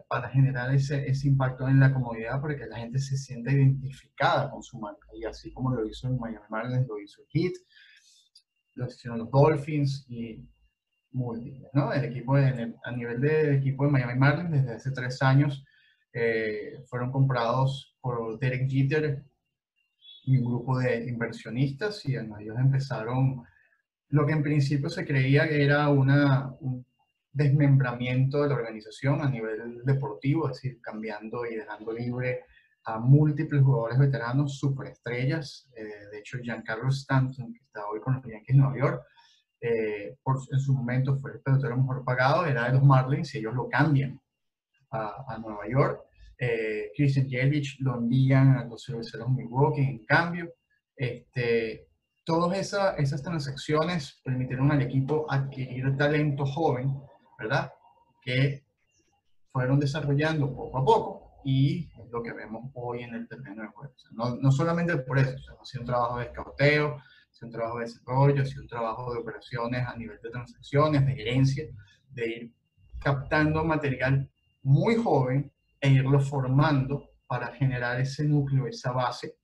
para 0.07 0.29
generar 0.29 0.73
ese, 0.73 1.05
ese, 1.09 1.27
impacto 1.27 1.67
en 1.67 1.81
la 1.81 1.93
comunidad, 1.93 2.41
para 2.41 2.55
que 2.55 2.65
la 2.65 2.77
gente 2.77 2.97
se 2.97 3.17
sienta 3.17 3.51
identificada 3.51 4.49
con 4.49 4.63
su 4.63 4.79
marca. 4.79 5.05
Y 5.13 5.25
así 5.25 5.51
como 5.51 5.75
lo 5.75 5.85
hizo 5.85 6.07
en 6.07 6.17
Miami 6.17 6.45
Marlins, 6.49 6.87
lo 6.87 6.97
hizo 6.97 7.23
Heat, 7.33 7.53
lo 8.75 8.87
hicieron 8.87 9.19
los 9.19 9.29
Dolphins 9.29 10.05
y 10.07 10.47
múltiples. 11.11 11.69
¿no? 11.73 11.91
El 11.91 12.05
equipo 12.05 12.35
a 12.35 12.91
nivel 12.91 13.19
del 13.19 13.55
equipo 13.55 13.85
de 13.85 13.91
Miami 13.91 14.17
Marlins, 14.17 14.51
desde 14.51 14.75
hace 14.75 14.91
tres 14.91 15.21
años, 15.21 15.65
eh, 16.13 16.81
fueron 16.87 17.11
comprados 17.11 17.97
por 18.01 18.39
Derek 18.39 18.69
Jeter 18.69 19.25
y 20.25 20.37
un 20.37 20.45
grupo 20.45 20.79
de 20.79 21.07
inversionistas 21.07 22.05
y 22.05 22.15
ellos 22.15 22.57
empezaron 22.57 23.43
lo 24.09 24.25
que 24.25 24.33
en 24.33 24.43
principio 24.43 24.89
se 24.89 25.05
creía 25.05 25.47
que 25.47 25.63
era 25.63 25.89
una, 25.89 26.51
un 26.61 26.85
desmembramiento 27.31 28.41
de 28.41 28.49
la 28.49 28.55
organización 28.55 29.21
a 29.21 29.29
nivel 29.29 29.83
deportivo, 29.85 30.49
es 30.49 30.55
decir, 30.55 30.81
cambiando 30.81 31.45
y 31.45 31.55
dejando 31.55 31.91
libre 31.93 32.45
a 32.85 32.97
múltiples 32.97 33.61
jugadores 33.61 33.99
veteranos, 33.99 34.57
superestrellas. 34.57 35.69
Eh, 35.75 36.07
de 36.11 36.19
hecho, 36.19 36.39
Giancarlo 36.39 36.89
Stanton, 36.89 37.53
que 37.53 37.59
está 37.59 37.87
hoy 37.87 37.99
con 37.99 38.15
los 38.15 38.23
Yankees 38.23 38.55
de 38.55 38.61
Nueva 38.61 38.77
York, 38.77 39.03
eh, 39.61 40.17
por, 40.23 40.37
en 40.51 40.59
su 40.59 40.73
momento 40.73 41.17
fue 41.17 41.33
el 41.33 41.41
pelotero 41.41 41.77
mejor 41.77 42.03
pagado, 42.03 42.45
era 42.45 42.65
de 42.65 42.73
los 42.73 42.83
Marlins 42.83 43.35
y 43.35 43.39
ellos 43.39 43.53
lo 43.53 43.69
cambian 43.69 44.19
a 44.91 45.37
Nueva 45.37 45.67
York. 45.69 46.08
Eh, 46.39 46.91
Christian 46.95 47.27
Yelich 47.27 47.77
lo 47.81 47.97
envían 47.97 48.57
a 48.57 48.65
los 48.65 48.83
cerveceros 48.85 49.29
Milwaukee 49.29 49.81
en 49.81 50.05
cambio. 50.05 50.53
Este, 50.95 51.89
todas 52.23 52.57
esa, 52.57 52.95
esas 52.95 53.21
transacciones 53.21 54.21
permitieron 54.23 54.71
al 54.71 54.81
equipo 54.81 55.25
adquirir 55.29 55.95
talento 55.97 56.45
joven 56.45 56.95
¿verdad? 57.39 57.71
Que 58.21 58.65
fueron 59.51 59.79
desarrollando 59.79 60.53
poco 60.53 60.77
a 60.77 60.85
poco 60.85 61.41
y 61.45 61.89
es 61.97 62.09
lo 62.11 62.21
que 62.21 62.33
vemos 62.33 62.69
hoy 62.73 63.03
en 63.03 63.15
el 63.15 63.27
terreno 63.27 63.63
de 63.63 63.69
juego. 63.69 63.93
no, 64.11 64.35
no, 64.35 64.51
solamente 64.51 64.97
por 64.97 65.17
eso, 65.17 65.35
o 65.57 65.61
ha 65.61 65.65
sido 65.65 65.81
un 65.81 65.87
trabajo 65.87 66.19
de 66.19 66.25
escauteo, 66.25 66.95
ha 66.97 67.33
sido 67.33 67.47
un 67.47 67.51
trabajo 67.53 67.79
de 67.79 67.85
desarrollo, 67.85 68.41
ha 68.41 68.45
sido 68.45 68.61
un 68.63 68.67
trabajo 68.67 69.13
de 69.13 69.19
operaciones 69.19 69.87
a 69.87 69.95
nivel 69.95 70.19
de 70.21 70.29
transacciones, 70.29 71.05
de 71.05 71.15
gerencia, 71.15 71.63
de 72.09 72.27
ir 72.27 72.53
captando 72.99 73.63
material 73.63 74.29
muy 74.61 74.95
joven 74.95 75.51
e 75.81 75.89
irlo 75.89 76.19
formando 76.19 77.09
para 77.27 77.53
generar 77.53 77.99
ese 77.99 78.23
núcleo, 78.23 78.67
esa 78.67 78.91
base 78.91 79.35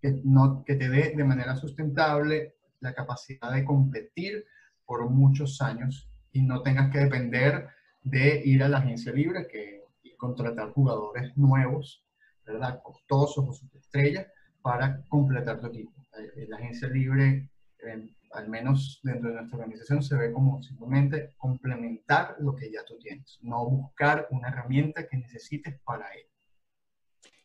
que, 0.00 0.20
no, 0.24 0.64
que 0.64 0.74
te 0.76 0.88
dé 0.88 1.14
de 1.16 1.24
manera 1.24 1.56
sustentable 1.56 2.56
la 2.80 2.94
capacidad 2.94 3.52
de 3.52 3.64
competir 3.64 4.44
por 4.84 5.08
muchos 5.10 5.60
años 5.60 6.10
y 6.32 6.42
no 6.42 6.62
tengas 6.62 6.90
que 6.90 7.00
depender 7.00 7.68
de 8.02 8.42
ir 8.44 8.62
a 8.62 8.68
la 8.68 8.78
agencia 8.78 9.12
libre 9.12 9.46
que, 9.48 9.82
y 10.02 10.14
contratar 10.16 10.70
jugadores 10.70 11.36
nuevos, 11.36 12.04
¿verdad? 12.44 12.80
Costosos 12.82 13.48
o 13.48 13.52
superestrellas 13.52 14.26
para 14.62 15.02
completar 15.08 15.60
tu 15.60 15.66
equipo. 15.66 15.92
Eh, 16.18 16.46
la 16.48 16.56
agencia 16.56 16.88
libre, 16.88 17.50
al 18.32 18.48
menos 18.48 19.00
dentro 19.02 19.30
de 19.30 19.36
nuestra 19.36 19.58
organización, 19.58 20.02
se 20.02 20.16
ve 20.16 20.32
como 20.32 20.62
simplemente 20.62 21.34
complementar 21.36 22.36
lo 22.40 22.54
que 22.54 22.70
ya 22.70 22.84
tú 22.84 22.98
tienes, 22.98 23.38
no 23.42 23.64
buscar 23.68 24.28
una 24.30 24.48
herramienta 24.48 25.06
que 25.06 25.16
necesites 25.16 25.78
para 25.84 26.06
ello. 26.14 26.28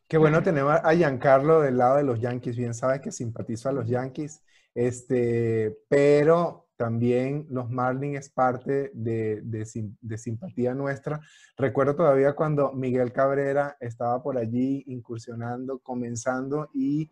Qué 0.08 0.18
bueno 0.18 0.44
tener 0.44 0.66
a 0.68 0.94
Giancarlo 0.94 1.62
del 1.62 1.78
lado 1.78 1.96
de 1.96 2.04
los 2.04 2.20
Yankees. 2.20 2.58
Bien 2.58 2.74
sabes 2.74 3.00
que 3.00 3.14
simpatizo 3.14 3.70
a 3.70 3.72
los 3.72 3.88
Yankees, 3.88 4.44
este, 4.76 5.78
pero 5.88 6.68
también 6.76 7.46
los 7.50 7.70
Marlins 7.70 8.20
es 8.20 8.30
parte 8.30 8.92
de, 8.94 9.42
de, 9.44 10.18
simpatía 10.18 10.74
nuestra. 10.74 11.22
Recuerdo 11.56 11.96
todavía 11.96 12.34
cuando 12.34 12.74
Miguel 12.74 13.14
Cabrera 13.14 13.78
estaba 13.80 14.22
por 14.24 14.38
allí 14.38 14.84
incursionando, 14.88 15.78
comenzando 15.78 16.72
y 16.74 17.10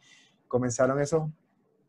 comenzaron 0.48 1.00
esos 1.00 1.30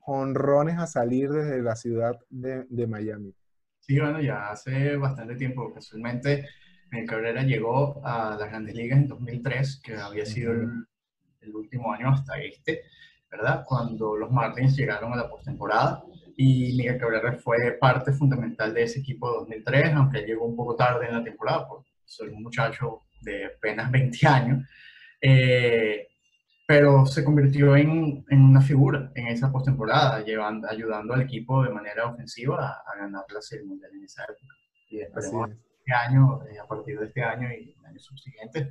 honrones 0.07 0.78
a 0.78 0.87
salir 0.87 1.30
desde 1.30 1.62
la 1.62 1.76
ciudad 1.76 2.19
de, 2.28 2.64
de 2.69 2.87
Miami. 2.87 3.35
Sí, 3.80 3.99
bueno, 3.99 4.21
ya 4.21 4.50
hace 4.50 4.97
bastante 4.97 5.37
tiempo. 5.37 5.73
Casualmente, 5.73 6.47
Miguel 6.90 7.09
Cabrera 7.09 7.42
llegó 7.42 8.00
a 8.04 8.37
las 8.38 8.49
grandes 8.49 8.75
ligas 8.75 8.99
en 8.99 9.09
2003, 9.09 9.80
que 9.83 9.97
había 9.97 10.26
sido 10.26 10.52
el, 10.52 10.69
el 11.40 11.54
último 11.54 11.92
año 11.92 12.11
hasta 12.11 12.38
este, 12.40 12.83
¿verdad? 13.30 13.64
Cuando 13.66 14.16
los 14.16 14.30
Marlins 14.30 14.76
llegaron 14.76 15.12
a 15.12 15.16
la 15.16 15.28
postemporada 15.28 16.02
y 16.37 16.75
Miguel 16.76 16.99
Cabrera 16.99 17.33
fue 17.38 17.76
parte 17.80 18.12
fundamental 18.12 18.73
de 18.75 18.85
ese 18.85 19.00
equipo 19.00 19.30
de 19.30 19.38
2003, 19.40 19.95
aunque 19.95 20.23
llegó 20.23 20.47
un 20.47 20.57
poco 20.57 20.75
tarde 20.75 21.07
en 21.07 21.14
la 21.14 21.25
temporada, 21.25 21.69
porque 21.69 21.90
soy 22.04 22.28
un 22.28 22.42
muchacho 22.42 23.02
de 23.21 23.47
apenas 23.47 23.90
20 23.90 24.26
años, 24.26 24.66
eh, 25.21 26.09
pero 26.70 27.04
se 27.04 27.24
convirtió 27.24 27.74
en, 27.74 28.24
en, 28.28 28.42
una 28.42 28.60
figura 28.60 29.10
en 29.16 29.26
esa 29.26 29.50
postemporada, 29.50 30.22
llevando, 30.22 30.70
ayudando 30.70 31.14
al 31.14 31.22
equipo 31.22 31.64
de 31.64 31.70
manera 31.70 32.06
ofensiva 32.06 32.84
a, 32.86 32.96
ganar 32.96 33.24
la 33.28 33.42
Serie 33.42 33.66
Mundial 33.66 33.90
en 33.92 34.04
esa 34.04 34.22
época. 34.22 34.54
Y 34.88 35.00
esperemos 35.00 35.50
este 35.50 35.92
año, 35.92 36.44
eh, 36.46 36.60
a 36.60 36.68
partir 36.68 36.96
de 37.00 37.06
este 37.06 37.24
año 37.24 37.48
y 37.50 37.74
años 37.84 38.04
subsiguientes, 38.04 38.68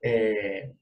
eh, 0.00 0.74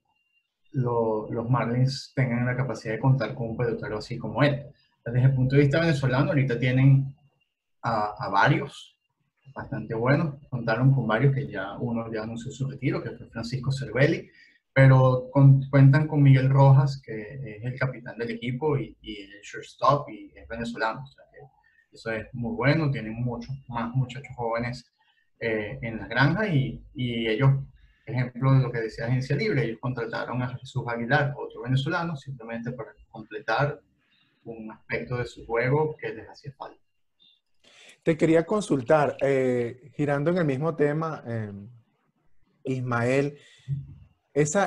los 0.70 1.50
Marlins 1.50 2.12
tengan 2.14 2.46
la 2.46 2.56
capacidad 2.56 2.94
de 2.94 3.00
contar 3.00 3.34
con 3.34 3.50
un 3.50 3.56
pelotero 3.56 3.98
así 3.98 4.16
como 4.16 4.44
él. 4.44 4.64
Desde 5.04 5.20
el 5.20 5.34
punto 5.34 5.56
de 5.56 5.62
vista 5.62 5.80
venezolano, 5.80 6.28
ahorita 6.28 6.60
tienen 6.60 7.12
a, 7.82 8.28
varios 8.30 8.96
bastante 9.52 9.94
buenos. 9.94 10.36
Contaron 10.48 10.94
con 10.94 11.08
varios 11.08 11.34
que 11.34 11.48
ya 11.48 11.76
uno 11.78 12.08
ya 12.12 12.22
anunció 12.22 12.52
su 12.52 12.68
retiro, 12.68 13.02
que 13.02 13.10
fue 13.10 13.26
Francisco 13.30 13.72
Cervelli, 13.72 14.30
pero 14.72 15.30
cuentan 15.70 16.08
con 16.08 16.22
Miguel 16.22 16.48
Rojas, 16.48 17.00
que 17.04 17.56
es 17.56 17.64
el 17.64 17.78
capitán 17.78 18.16
del 18.18 18.30
equipo 18.30 18.78
y, 18.78 18.96
y 19.02 19.22
el 19.22 19.40
shortstop 19.42 20.08
y 20.08 20.32
es 20.34 20.48
venezolano. 20.48 21.02
O 21.02 21.06
sea 21.06 21.24
que 21.32 21.40
eso 21.92 22.10
es 22.10 22.26
muy 22.32 22.54
bueno. 22.54 22.90
Tienen 22.90 23.14
muchos 23.14 23.54
más 23.68 23.94
muchachos 23.94 24.34
jóvenes 24.34 24.90
eh, 25.40 25.78
en 25.82 25.98
la 25.98 26.06
granja 26.06 26.48
y, 26.48 26.82
y 26.94 27.28
ellos 27.28 27.50
ejemplo 28.06 28.52
de 28.52 28.62
lo 28.62 28.72
que 28.72 28.80
decía 28.80 29.06
Agencia 29.06 29.36
Libre, 29.36 29.64
ellos 29.64 29.78
contrataron 29.80 30.42
a 30.42 30.48
Jesús 30.56 30.82
Aguilar, 30.86 31.34
otro 31.36 31.62
venezolano, 31.62 32.16
simplemente 32.16 32.72
para 32.72 32.94
completar 33.10 33.80
un 34.44 34.70
aspecto 34.70 35.16
de 35.16 35.26
su 35.26 35.46
juego 35.46 35.96
que 35.96 36.12
les 36.12 36.28
hacía 36.28 36.52
falta. 36.56 36.80
Te 38.02 38.16
quería 38.16 38.44
consultar, 38.44 39.16
eh, 39.20 39.92
girando 39.94 40.30
en 40.30 40.38
el 40.38 40.44
mismo 40.44 40.74
tema, 40.74 41.22
em, 41.26 41.68
Ismael, 42.64 43.38
esa, 44.34 44.64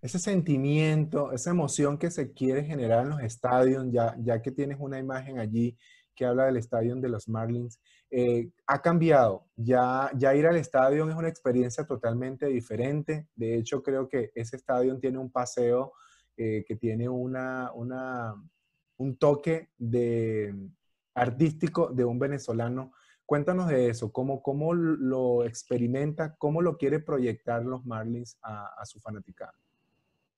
ese 0.00 0.18
sentimiento, 0.18 1.32
esa 1.32 1.50
emoción 1.50 1.98
que 1.98 2.10
se 2.10 2.32
quiere 2.32 2.64
generar 2.64 3.04
en 3.04 3.10
los 3.10 3.20
estadios, 3.20 3.86
ya, 3.90 4.16
ya 4.20 4.40
que 4.40 4.50
tienes 4.50 4.78
una 4.80 4.98
imagen 4.98 5.38
allí 5.38 5.76
que 6.14 6.26
habla 6.26 6.44
del 6.44 6.58
estadio 6.58 6.94
de 6.96 7.08
los 7.08 7.28
Marlins, 7.28 7.80
eh, 8.10 8.50
ha 8.66 8.82
cambiado. 8.82 9.46
Ya, 9.56 10.10
ya 10.14 10.34
ir 10.34 10.46
al 10.46 10.56
estadio 10.56 11.08
es 11.08 11.16
una 11.16 11.28
experiencia 11.28 11.86
totalmente 11.86 12.46
diferente. 12.46 13.28
De 13.34 13.56
hecho, 13.56 13.82
creo 13.82 14.08
que 14.08 14.30
ese 14.34 14.56
estadio 14.56 14.98
tiene 14.98 15.18
un 15.18 15.30
paseo 15.30 15.92
eh, 16.36 16.64
que 16.66 16.76
tiene 16.76 17.08
una, 17.08 17.72
una, 17.74 18.34
un 18.98 19.16
toque 19.16 19.70
de, 19.78 20.54
artístico 21.14 21.88
de 21.88 22.04
un 22.04 22.18
venezolano 22.18 22.92
Cuéntanos 23.26 23.68
de 23.68 23.88
eso, 23.88 24.12
cómo, 24.12 24.42
cómo 24.42 24.74
lo 24.74 25.44
experimenta, 25.44 26.34
cómo 26.36 26.60
lo 26.60 26.76
quiere 26.76 27.00
proyectar 27.00 27.64
los 27.64 27.84
Marlins 27.86 28.36
a, 28.42 28.66
a 28.76 28.84
su 28.84 29.00
fanaticada. 29.00 29.54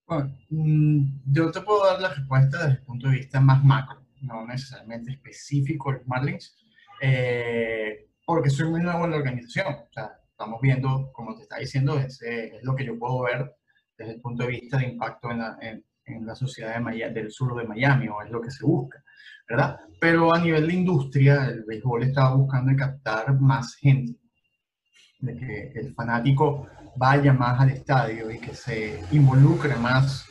Bueno, 0.06 0.36
mm, 0.50 1.32
yo 1.32 1.50
te 1.50 1.62
puedo 1.62 1.86
dar 1.86 2.00
la 2.00 2.14
respuesta 2.14 2.58
desde 2.58 2.72
el 2.72 2.82
punto 2.82 3.08
de 3.08 3.16
vista 3.16 3.40
más 3.40 3.64
macro, 3.64 4.04
no 4.20 4.46
necesariamente 4.46 5.12
específico 5.12 5.90
de 5.90 5.98
los 5.98 6.06
Marlins, 6.06 6.56
eh, 7.00 8.10
porque 8.26 8.50
soy 8.50 8.68
muy 8.68 8.82
nuevo 8.82 9.04
en 9.04 9.12
la 9.12 9.16
organización. 9.16 9.74
O 9.74 9.92
sea, 9.92 10.20
estamos 10.30 10.60
viendo, 10.60 11.10
como 11.12 11.34
te 11.36 11.42
está 11.42 11.56
diciendo, 11.58 11.98
es, 11.98 12.20
es 12.22 12.62
lo 12.62 12.76
que 12.76 12.84
yo 12.84 12.98
puedo 12.98 13.22
ver 13.22 13.56
desde 13.96 14.14
el 14.14 14.20
punto 14.20 14.44
de 14.44 14.50
vista 14.50 14.76
de 14.76 14.88
impacto 14.88 15.30
en 15.30 15.38
la, 15.38 15.58
en, 15.60 15.84
en 16.06 16.26
la 16.26 16.34
sociedad 16.34 16.80
de 16.80 17.10
del 17.10 17.30
sur 17.30 17.56
de 17.56 17.66
Miami, 17.66 18.08
o 18.08 18.22
es 18.22 18.30
lo 18.30 18.40
que 18.40 18.50
se 18.50 18.64
busca, 18.64 19.02
¿verdad? 19.48 19.78
Pero 20.00 20.34
a 20.34 20.38
nivel 20.38 20.66
de 20.66 20.74
industria, 20.74 21.46
el 21.46 21.64
béisbol 21.64 22.04
estaba 22.04 22.34
buscando 22.34 22.76
captar 22.76 23.38
más 23.40 23.74
gente, 23.76 24.18
de 25.20 25.36
que 25.36 25.72
el 25.74 25.94
fanático 25.94 26.68
vaya 26.96 27.32
más 27.32 27.60
al 27.60 27.70
estadio 27.70 28.30
y 28.30 28.38
que 28.38 28.54
se 28.54 29.02
involucre 29.12 29.74
más 29.76 30.26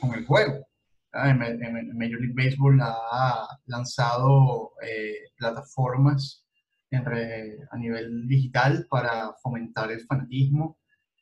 con 0.00 0.14
el 0.14 0.24
juego. 0.24 0.66
En, 1.12 1.38
Major 1.38 2.20
League 2.20 2.34
Baseball 2.34 2.80
ha 2.80 3.48
lanzado 3.66 4.72
eh, 4.82 5.30
plataformas 5.36 6.44
a 6.92 7.76
nivel 7.76 8.26
digital 8.28 8.86
para 8.88 9.32
fomentar 9.42 9.90
el 9.90 10.00
fanatismo 10.06 10.78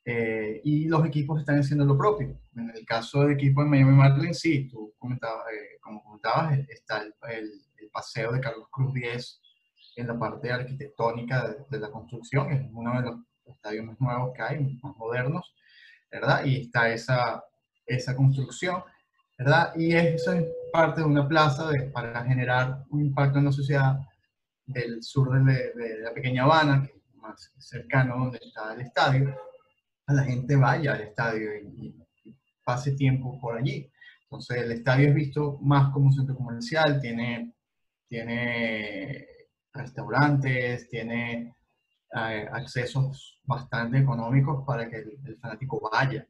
eh, 0.09 0.61
y 0.63 0.87
los 0.87 1.05
equipos 1.05 1.41
están 1.41 1.59
haciendo 1.59 1.85
lo 1.85 1.99
propio. 1.99 2.39
En 2.55 2.71
el 2.71 2.87
caso 2.87 3.23
del 3.23 3.33
equipo 3.33 3.63
de 3.63 3.69
Miami 3.69 3.91
Marlins, 3.91 4.39
sí, 4.39 4.69
tú 4.69 4.95
comentabas, 4.99 5.45
eh, 5.53 5.79
como 5.81 6.01
comentabas, 6.05 6.57
está 6.69 7.03
el, 7.03 7.13
el, 7.29 7.91
paseo 7.93 8.31
de 8.31 8.41
Carlos 8.41 8.69
Cruz 8.71 8.93
10 8.93 9.41
en 9.97 10.07
la 10.07 10.19
parte 10.19 10.53
arquitectónica 10.53 11.49
de, 11.49 11.57
de 11.71 11.79
la 11.81 11.91
construcción, 11.91 12.53
es 12.53 12.61
uno 12.71 13.01
de 13.01 13.09
los 13.09 13.17
estadios 13.47 13.87
más 13.87 13.99
nuevos 13.99 14.33
que 14.37 14.43
hay, 14.43 14.79
más 14.83 14.97
modernos, 14.97 15.55
¿verdad? 16.11 16.45
Y 16.45 16.61
está 16.61 16.91
esa, 16.91 17.43
esa 17.87 18.15
construcción, 18.15 18.83
¿verdad? 19.39 19.73
Y 19.77 19.95
eso 19.95 20.33
es 20.33 20.45
parte 20.73 21.01
de 21.01 21.07
una 21.07 21.27
plaza 21.27 21.71
de, 21.71 21.85
para 21.91 22.23
generar 22.25 22.85
un 22.91 23.01
impacto 23.01 23.39
en 23.39 23.47
la 23.47 23.53
sociedad 23.53 23.99
del 24.67 25.03
sur 25.03 25.43
de, 25.43 25.73
de, 25.73 25.99
la 26.01 26.13
pequeña 26.13 26.45
Habana, 26.45 26.83
que 26.87 26.93
es 26.99 27.17
más 27.17 27.51
cercano 27.59 28.19
donde 28.19 28.39
está 28.43 28.75
el 28.75 28.83
estadio, 28.83 29.35
a 30.07 30.13
la 30.13 30.25
gente 30.25 30.57
vaya 30.57 30.95
al 30.95 31.01
estadio 31.03 31.55
y, 31.57 31.95
pase 32.65 32.93
tiempo 32.93 33.39
por 33.41 33.57
allí. 33.57 33.89
Entonces 34.25 34.57
el 34.61 34.73
estadio 34.73 35.11
es 35.11 35.15
visto 35.15 35.59
más 35.63 35.93
como 35.93 36.07
un 36.07 36.13
centro 36.13 36.35
comercial, 36.35 37.01
tiene, 37.01 37.55
tiene 38.09 39.25
restaurantes, 39.73 40.89
tiene 40.89 41.55
eh, 42.13 42.49
accesos 42.51 43.39
bastante 43.45 43.99
económicos 43.99 44.65
para 44.67 44.89
que 44.89 44.97
el, 44.97 45.39
fanático 45.41 45.89
vaya 45.93 46.27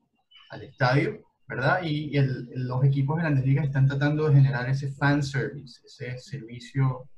al 0.51 0.63
estadio, 0.63 1.25
¿verdad? 1.49 1.81
Y, 1.85 2.13
los 2.55 2.85
equipos 2.85 3.17
de 3.17 3.23
grandes 3.23 3.47
ligas 3.47 3.67
están 3.67 3.87
tratando 3.87 4.29
de 4.29 4.35
generar 4.35 4.69
ese 4.69 4.93
fan 4.93 5.23
service, 5.23 5.81
ese 5.87 6.19
servicio 6.19 7.09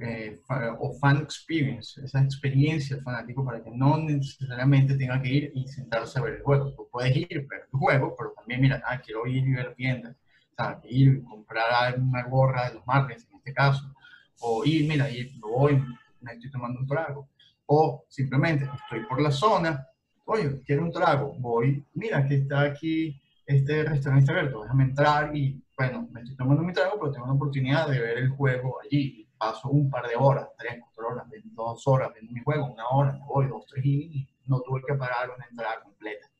eh, 0.00 0.40
o 0.78 0.92
fan 0.98 1.18
experience, 1.18 2.00
esa 2.02 2.22
experiencia 2.22 3.00
fanático 3.02 3.44
para 3.44 3.62
que 3.62 3.70
no 3.70 3.98
necesariamente 3.98 4.96
tenga 4.96 5.20
que 5.20 5.28
ir 5.28 5.52
y 5.54 5.66
sentarse 5.68 6.18
a 6.18 6.22
ver 6.22 6.34
el 6.34 6.42
juego. 6.42 6.72
Tú 6.74 6.88
puedes 6.90 7.14
ir, 7.16 7.46
ver 7.46 7.62
el 7.70 7.78
juego, 7.78 8.14
pero 8.16 8.32
también, 8.36 8.60
mira, 8.60 8.82
ah, 8.86 9.00
quiero 9.00 9.26
ir 9.26 9.46
y 9.46 9.52
ver 9.52 9.74
tiendas, 9.74 10.16
o 10.52 10.54
sea, 10.54 10.80
ir 10.84 11.16
y 11.18 11.22
comprar 11.22 11.98
una 11.98 12.24
gorra 12.24 12.68
de 12.68 12.74
los 12.74 12.86
Marlins 12.86 13.26
en 13.30 13.36
este 13.36 13.52
caso, 13.52 13.94
o 14.40 14.64
ir, 14.64 14.88
mira, 14.88 15.10
ir, 15.10 15.32
voy, 15.40 15.82
me 16.20 16.32
estoy 16.32 16.50
tomando 16.50 16.80
un 16.80 16.86
trago, 16.86 17.28
o 17.66 18.04
simplemente 18.08 18.64
estoy 18.64 19.04
por 19.06 19.20
la 19.20 19.30
zona, 19.30 19.86
oye, 20.24 20.62
quiero 20.64 20.84
un 20.84 20.92
trago, 20.92 21.34
voy, 21.38 21.84
mira 21.94 22.26
que 22.26 22.36
está 22.36 22.62
aquí 22.62 23.20
este 23.44 23.84
restaurante 23.84 24.30
abierto, 24.30 24.62
déjame 24.62 24.84
entrar 24.84 25.36
y, 25.36 25.62
bueno, 25.76 26.08
me 26.10 26.20
estoy 26.20 26.36
tomando 26.36 26.62
mi 26.62 26.72
trago, 26.72 26.98
pero 26.98 27.12
tengo 27.12 27.26
la 27.26 27.32
oportunidad 27.34 27.88
de 27.88 28.00
ver 28.00 28.18
el 28.18 28.30
juego 28.30 28.78
allí 28.80 29.25
paso 29.38 29.68
un 29.68 29.90
par 29.90 30.06
de 30.08 30.16
horas, 30.16 30.48
tres, 30.58 30.78
cuatro 30.80 31.08
horas, 31.08 31.26
dos 31.52 31.86
horas 31.86 32.12
viendo 32.14 32.32
mi 32.32 32.40
juego, 32.40 32.66
una 32.66 32.88
hora, 32.88 33.12
me 33.12 33.24
voy, 33.26 33.48
dos, 33.48 33.66
tres 33.66 33.84
y 33.84 34.28
no 34.46 34.60
tuve 34.60 34.82
que 34.86 34.94
pagar 34.94 35.30
una 35.30 35.46
entrada 35.50 35.80
completa. 35.82 36.30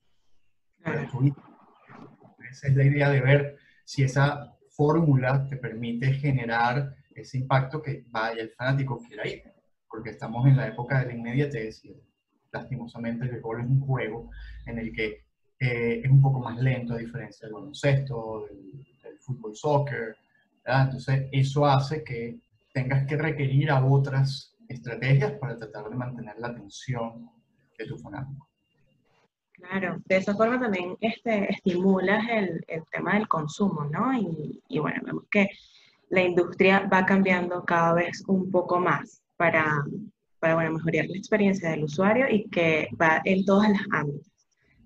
Esa 2.50 2.68
es 2.68 2.76
la 2.76 2.84
idea 2.84 3.10
de 3.10 3.20
ver 3.20 3.58
si 3.84 4.04
esa 4.04 4.56
fórmula 4.70 5.46
te 5.48 5.56
permite 5.56 6.12
generar 6.12 6.94
ese 7.14 7.38
impacto 7.38 7.82
que 7.82 8.04
vaya 8.08 8.42
el 8.42 8.50
fanático 8.50 8.98
quiera 8.98 9.26
ir. 9.26 9.42
Porque 9.88 10.10
estamos 10.10 10.46
en 10.46 10.56
la 10.56 10.68
época 10.68 11.00
de 11.00 11.06
la 11.06 11.14
inmediatez 11.14 11.84
y 11.84 11.96
lastimosamente 12.52 13.24
el 13.24 13.40
gol 13.40 13.60
es 13.60 13.66
un 13.66 13.80
juego 13.80 14.30
en 14.66 14.78
el 14.78 14.92
que 14.92 15.24
eh, 15.58 16.02
es 16.04 16.10
un 16.10 16.20
poco 16.20 16.40
más 16.40 16.58
lento 16.58 16.94
a 16.94 16.98
diferencia 16.98 17.46
del 17.46 17.54
baloncesto, 17.54 18.46
del, 18.46 18.84
del 19.02 19.18
fútbol, 19.18 19.56
soccer. 19.56 20.16
Entonces 20.64 21.28
eso 21.32 21.64
hace 21.64 22.04
que 22.04 22.38
tengas 22.76 23.06
que 23.06 23.16
requerir 23.16 23.70
a 23.70 23.82
otras 23.82 24.54
estrategias 24.68 25.32
para 25.40 25.56
tratar 25.56 25.88
de 25.88 25.96
mantener 25.96 26.34
la 26.38 26.48
atención 26.48 27.30
de 27.78 27.86
tu 27.86 27.96
fanático. 27.96 28.46
Claro, 29.52 30.02
de 30.04 30.16
esa 30.18 30.34
forma 30.34 30.60
también 30.60 30.94
este, 31.00 31.50
estimulas 31.50 32.22
el, 32.30 32.62
el 32.68 32.82
tema 32.92 33.14
del 33.14 33.26
consumo, 33.28 33.86
¿no? 33.86 34.12
Y, 34.12 34.62
y, 34.68 34.78
bueno, 34.78 35.00
vemos 35.06 35.24
que 35.30 35.48
la 36.10 36.22
industria 36.22 36.86
va 36.92 37.06
cambiando 37.06 37.64
cada 37.64 37.94
vez 37.94 38.22
un 38.28 38.50
poco 38.50 38.78
más 38.78 39.22
para, 39.38 39.82
para 40.38 40.56
bueno, 40.56 40.72
mejorar 40.72 41.06
la 41.06 41.16
experiencia 41.16 41.70
del 41.70 41.84
usuario 41.84 42.26
y 42.28 42.46
que 42.50 42.90
va 43.00 43.22
en 43.24 43.46
todos 43.46 43.66
los 43.70 43.80
ámbitos, 43.90 44.30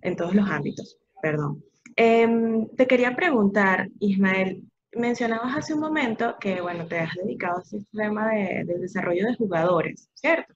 en 0.03 0.15
todos 0.15 0.35
los 0.37 0.49
ámbitos, 0.49 0.97
perdón. 1.21 1.61
Eh, 1.97 2.69
te 2.77 2.87
quería 2.87 3.17
preguntar, 3.17 3.89
Ismael, 3.99 4.63
mencionabas 4.93 5.57
hace 5.57 5.75
un 5.75 5.81
momento 5.81 6.37
que, 6.41 6.61
bueno, 6.61 6.87
te 6.87 6.99
has 6.99 7.15
dedicado 7.15 7.59
a 7.59 7.63
este 7.63 7.79
tema 7.93 8.31
de, 8.31 8.65
desarrollo 8.65 9.27
de 9.27 9.37
jugadores, 9.37 10.09
¿cierto? 10.15 10.55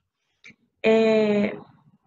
Eh, 0.82 1.56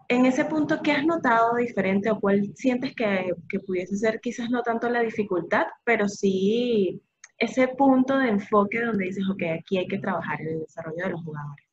en 0.09 0.25
ese 0.25 0.45
punto, 0.45 0.81
¿qué 0.81 0.91
has 0.93 1.05
notado 1.05 1.55
diferente 1.55 2.09
o 2.09 2.19
cuál 2.19 2.53
sientes 2.55 2.95
que, 2.95 3.31
que, 3.49 3.59
pudiese 3.59 3.97
ser 3.97 4.19
quizás 4.21 4.49
no 4.49 4.61
tanto 4.61 4.89
la 4.89 5.01
dificultad, 5.01 5.65
pero 5.83 6.07
sí 6.07 7.01
ese 7.37 7.67
punto 7.69 8.17
de 8.17 8.29
enfoque 8.29 8.81
donde 8.81 9.05
dices, 9.05 9.23
ok, 9.29 9.43
aquí 9.59 9.77
hay 9.77 9.87
que 9.87 9.99
trabajar 9.99 10.41
el 10.41 10.59
desarrollo 10.59 11.03
de 11.03 11.09
los 11.09 11.23
jugadores? 11.23 11.65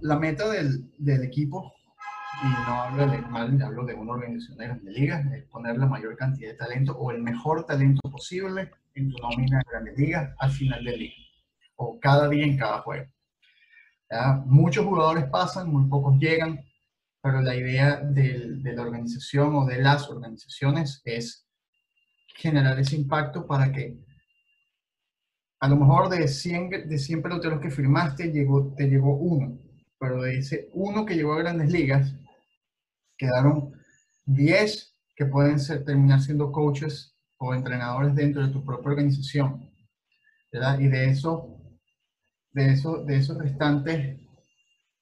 La 0.00 0.18
meta 0.18 0.50
del, 0.50 0.90
del 0.98 1.24
equipo 1.24 1.75
y 2.42 2.48
no 2.48 2.82
hablo 2.82 3.06
de 3.06 3.18
mal, 3.22 3.62
hablo 3.62 3.84
de 3.84 3.94
una 3.94 4.12
organización 4.12 4.58
de 4.58 4.66
grandes 4.66 4.94
ligas, 4.94 5.32
es 5.32 5.44
poner 5.44 5.78
la 5.78 5.86
mayor 5.86 6.16
cantidad 6.16 6.50
de 6.50 6.56
talento 6.56 6.92
o 6.96 7.10
el 7.10 7.22
mejor 7.22 7.64
talento 7.64 8.00
posible 8.10 8.70
en 8.94 9.10
tu 9.10 9.16
nómina 9.18 9.58
de 9.58 9.64
grandes 9.70 9.98
ligas 9.98 10.34
al 10.38 10.50
final 10.50 10.84
del 10.84 10.98
día, 10.98 11.14
o 11.76 11.98
cada 12.00 12.28
día 12.28 12.44
en 12.44 12.58
cada 12.58 12.80
juego. 12.80 13.06
Muchos 14.44 14.84
jugadores 14.84 15.24
pasan, 15.24 15.70
muy 15.70 15.88
pocos 15.88 16.18
llegan, 16.18 16.64
pero 17.22 17.40
la 17.40 17.56
idea 17.56 17.96
de, 17.96 18.56
de 18.58 18.72
la 18.72 18.82
organización 18.82 19.54
o 19.56 19.64
de 19.64 19.82
las 19.82 20.08
organizaciones 20.08 21.02
es 21.04 21.48
generar 22.36 22.78
ese 22.78 22.96
impacto 22.96 23.46
para 23.46 23.72
que 23.72 23.98
a 25.58 25.68
lo 25.68 25.76
mejor 25.76 26.08
de 26.10 26.28
100, 26.28 26.88
de 26.88 26.98
100 26.98 27.22
peloteros 27.22 27.60
que 27.60 27.70
firmaste, 27.70 28.30
llegó, 28.30 28.74
te 28.74 28.88
llegó 28.88 29.16
uno, 29.16 29.58
pero 29.98 30.22
de 30.22 30.38
ese 30.38 30.68
uno 30.74 31.06
que 31.06 31.14
llegó 31.14 31.32
a 31.32 31.38
grandes 31.38 31.72
ligas, 31.72 32.14
quedaron 33.16 33.72
10 34.26 34.94
que 35.14 35.26
pueden 35.26 35.58
ser, 35.58 35.84
terminar 35.84 36.20
siendo 36.20 36.52
coaches 36.52 37.16
o 37.38 37.54
entrenadores 37.54 38.14
dentro 38.14 38.46
de 38.46 38.52
tu 38.52 38.64
propia 38.64 38.90
organización. 38.90 39.70
¿verdad? 40.52 40.78
Y 40.78 40.88
de 40.88 41.10
eso, 41.10 41.60
de, 42.52 42.72
eso, 42.72 43.04
de 43.04 43.16
esos 43.16 43.38
restantes 43.38 44.18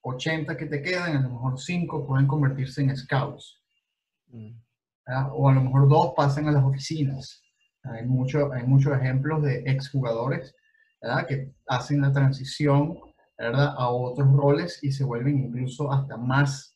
80 0.02 0.56
que 0.56 0.66
te 0.66 0.82
quedan, 0.82 1.16
a 1.16 1.20
lo 1.20 1.30
mejor 1.30 1.58
5 1.58 2.06
pueden 2.06 2.26
convertirse 2.26 2.82
en 2.82 2.96
scouts. 2.96 3.62
Mm. 4.28 4.50
O 5.32 5.48
a 5.48 5.54
lo 5.54 5.62
mejor 5.62 5.88
2 5.88 6.12
pasan 6.16 6.48
a 6.48 6.52
las 6.52 6.64
oficinas. 6.64 7.42
Hay, 7.82 8.06
mucho, 8.06 8.52
hay 8.52 8.66
muchos 8.66 8.96
ejemplos 8.96 9.42
de 9.42 9.62
exjugadores 9.66 10.54
¿verdad? 11.00 11.26
que 11.26 11.52
hacen 11.66 12.00
la 12.00 12.12
transición 12.12 12.98
¿verdad? 13.36 13.74
a 13.76 13.90
otros 13.90 14.32
roles 14.32 14.78
y 14.82 14.90
se 14.90 15.04
vuelven 15.04 15.44
incluso 15.44 15.92
hasta 15.92 16.16
más 16.16 16.73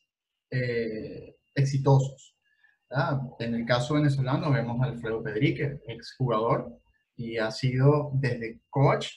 eh, 0.51 1.35
exitosos. 1.55 2.35
En 3.39 3.53
el 3.53 3.65
caso 3.65 3.93
venezolano 3.93 4.51
vemos 4.51 4.81
a 4.81 4.85
Alfredo 4.85 5.21
Pedrique, 5.21 5.79
exjugador, 5.87 6.79
y 7.15 7.37
ha 7.37 7.51
sido 7.51 8.11
desde 8.13 8.61
coach 8.69 9.09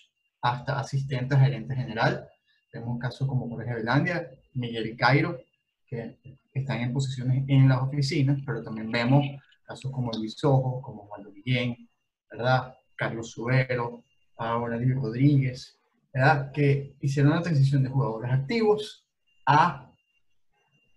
hasta 0.42 0.79
asistente 0.79 1.35
a 1.35 1.38
gerente 1.38 1.75
general. 1.75 2.29
Vemos 2.73 2.99
casos 2.99 3.27
como 3.29 3.49
Jorge 3.49 3.75
Belandia, 3.75 4.31
Miguel 4.55 4.97
Cairo, 4.97 5.38
que 5.87 6.18
están 6.53 6.81
en 6.81 6.92
posiciones 6.92 7.45
en 7.49 7.68
las 7.68 7.81
oficinas, 7.81 8.40
pero 8.45 8.62
también 8.62 8.90
vemos 8.90 9.25
casos 9.64 9.90
como 9.92 10.11
Luis 10.12 10.42
Ojo, 10.45 10.83
como 10.83 11.07
Juan 11.07 11.33
Guillén, 11.33 11.88
¿verdad? 12.31 12.75
Carlos 12.97 13.31
Subero, 13.31 14.05
ahora 14.37 14.77
Luis 14.77 14.95
Rodríguez, 14.97 15.79
¿verdad? 16.12 16.53
que 16.53 16.97
hicieron 17.01 17.33
la 17.33 17.42
transición 17.42 17.83
de 17.83 17.88
jugadores 17.88 18.33
activos 18.33 19.07
a, 19.47 19.92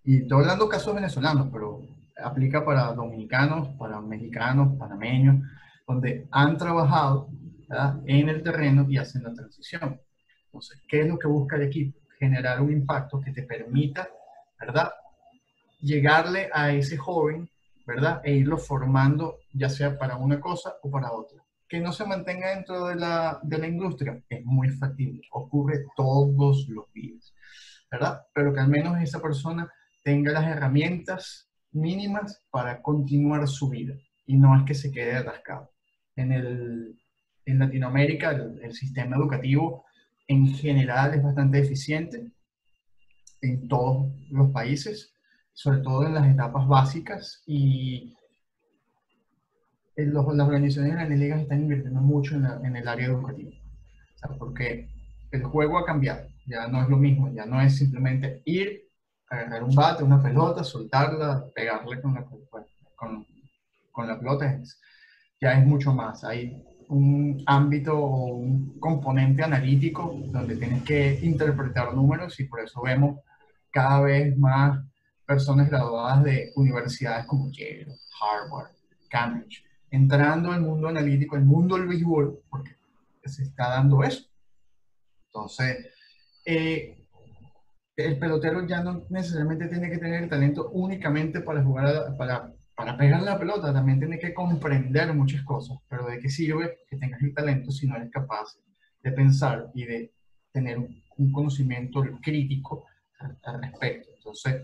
y 0.06 0.22
estoy 0.22 0.42
hablando 0.42 0.68
casos 0.68 0.94
venezolanos, 0.94 1.48
pero 1.52 1.82
aplica 2.22 2.64
para 2.64 2.92
dominicanos, 2.92 3.68
para 3.76 4.00
mexicanos, 4.00 4.78
panameños, 4.78 5.44
donde 5.84 6.28
han 6.30 6.56
trabajado 6.56 7.28
en 8.06 8.28
el 8.28 8.40
terreno 8.40 8.86
y 8.88 8.98
hacen 8.98 9.24
la 9.24 9.34
transición. 9.34 10.00
Entonces, 10.44 10.80
¿qué 10.88 11.00
es 11.00 11.08
lo 11.08 11.18
que 11.18 11.26
busca 11.26 11.56
el 11.56 11.62
equipo? 11.62 11.98
Generar 12.20 12.62
un 12.62 12.70
impacto 12.70 13.20
que 13.20 13.32
te 13.32 13.42
permita, 13.42 14.08
¿verdad? 14.60 14.92
Llegarle 15.80 16.50
a 16.52 16.70
ese 16.70 16.96
joven, 16.96 17.50
¿verdad? 17.84 18.20
E 18.22 18.32
irlo 18.32 18.58
formando, 18.58 19.38
ya 19.52 19.68
sea 19.68 19.98
para 19.98 20.16
una 20.16 20.40
cosa 20.40 20.76
o 20.84 20.90
para 20.90 21.10
otra. 21.10 21.42
Que 21.68 21.80
no 21.80 21.92
se 21.92 22.06
mantenga 22.06 22.54
dentro 22.54 22.86
de 22.86 22.94
la, 22.94 23.40
de 23.42 23.58
la 23.58 23.66
industria 23.66 24.22
es 24.28 24.44
muy 24.44 24.68
factible, 24.68 25.22
ocurre 25.32 25.84
todos 25.96 26.68
los 26.68 26.92
días, 26.92 27.34
¿verdad? 27.90 28.22
Pero 28.32 28.54
que 28.54 28.60
al 28.60 28.68
menos 28.68 29.02
esa 29.02 29.20
persona 29.20 29.68
tenga 30.06 30.30
las 30.30 30.46
herramientas 30.46 31.50
mínimas 31.72 32.40
para 32.52 32.80
continuar 32.80 33.48
su 33.48 33.68
vida 33.68 33.96
y 34.24 34.36
no 34.36 34.56
es 34.56 34.62
que 34.62 34.74
se 34.74 34.92
quede 34.92 35.16
atascado. 35.16 35.72
En, 36.14 36.30
el, 36.30 36.96
en 37.44 37.58
Latinoamérica 37.58 38.30
el, 38.30 38.72
sistema 38.72 39.16
educativo 39.16 39.84
en 40.28 40.54
general 40.54 41.12
es 41.14 41.24
bastante 41.24 41.58
eficiente 41.58 42.30
en 43.40 43.66
todos 43.66 44.12
los 44.30 44.52
países, 44.52 45.12
sobre 45.52 45.80
todo 45.80 46.06
en 46.06 46.14
las 46.14 46.28
etapas 46.28 46.68
básicas 46.68 47.42
y 47.44 48.14
en 49.96 50.14
los, 50.14 50.24
las 50.36 50.46
organizaciones 50.46 50.94
de 50.94 51.00
las 51.00 51.18
ligas 51.18 51.40
están 51.40 51.62
invirtiendo 51.62 52.00
mucho 52.00 52.36
en, 52.36 52.46
en 52.64 52.76
el 52.76 52.86
área 52.86 53.08
educativa. 53.08 53.50
porque 54.38 54.88
el 55.32 55.42
juego 55.42 55.78
ha 55.78 55.84
cambiado, 55.84 56.28
ya 56.46 56.68
no 56.68 56.80
es 56.80 56.88
lo 56.88 56.96
mismo, 56.96 57.34
ya 57.34 57.44
no 57.44 57.60
es 57.60 57.76
simplemente 57.76 58.40
ir 58.44 58.85
agarrar 59.28 59.64
un 59.64 59.74
bate, 59.74 60.04
una 60.04 60.22
pelota, 60.22 60.62
soltarla, 60.62 61.46
pegarle 61.54 62.00
con 62.00 62.14
la, 62.14 62.24
con, 62.94 63.26
con 63.90 64.06
la 64.06 64.18
pelota, 64.18 64.60
ya 65.40 65.52
es 65.52 65.66
mucho 65.66 65.92
más. 65.92 66.24
Hay 66.24 66.62
un 66.88 67.42
ámbito 67.46 67.98
o 67.98 68.36
un 68.36 68.78
componente 68.78 69.42
analítico 69.42 70.14
donde 70.26 70.56
tienes 70.56 70.82
que 70.84 71.18
interpretar 71.22 71.94
números 71.94 72.38
y 72.38 72.44
por 72.44 72.60
eso 72.60 72.82
vemos 72.82 73.20
cada 73.70 74.00
vez 74.00 74.36
más 74.38 74.84
personas 75.26 75.68
graduadas 75.68 76.22
de 76.24 76.52
universidades 76.54 77.26
como 77.26 77.50
Yale, 77.50 77.98
Harvard, 78.20 78.70
Cambridge, 79.08 79.64
entrando 79.90 80.52
al 80.52 80.62
mundo 80.62 80.88
analítico, 80.88 81.36
al 81.36 81.44
mundo 81.44 81.76
del 81.76 81.88
béisbol, 81.88 82.40
porque 82.48 82.76
se 83.24 83.42
está 83.42 83.70
dando 83.70 84.04
eso. 84.04 84.24
Entonces, 85.26 85.88
eh, 86.44 87.05
el 87.96 88.18
pelotero 88.18 88.66
ya 88.66 88.82
no 88.82 89.06
necesariamente 89.08 89.68
tiene 89.68 89.90
que 89.90 89.98
tener 89.98 90.28
talento 90.28 90.70
únicamente 90.70 91.40
para 91.40 91.62
jugar, 91.62 92.14
para, 92.18 92.52
para 92.74 92.96
pegar 92.96 93.22
la 93.22 93.38
pelota, 93.38 93.72
también 93.72 93.98
tiene 93.98 94.18
que 94.18 94.34
comprender 94.34 95.12
muchas 95.14 95.42
cosas, 95.44 95.78
pero 95.88 96.06
¿de 96.06 96.18
qué 96.18 96.28
sirve 96.28 96.80
que 96.88 96.98
tengas 96.98 97.22
el 97.22 97.32
talento 97.34 97.70
si 97.70 97.86
no 97.86 97.96
eres 97.96 98.10
capaz 98.10 98.58
de 99.02 99.12
pensar 99.12 99.70
y 99.74 99.84
de 99.84 100.12
tener 100.52 100.78
un 100.78 101.32
conocimiento 101.32 102.02
crítico 102.22 102.84
al, 103.18 103.62
respecto? 103.62 104.10
Entonces, 104.14 104.62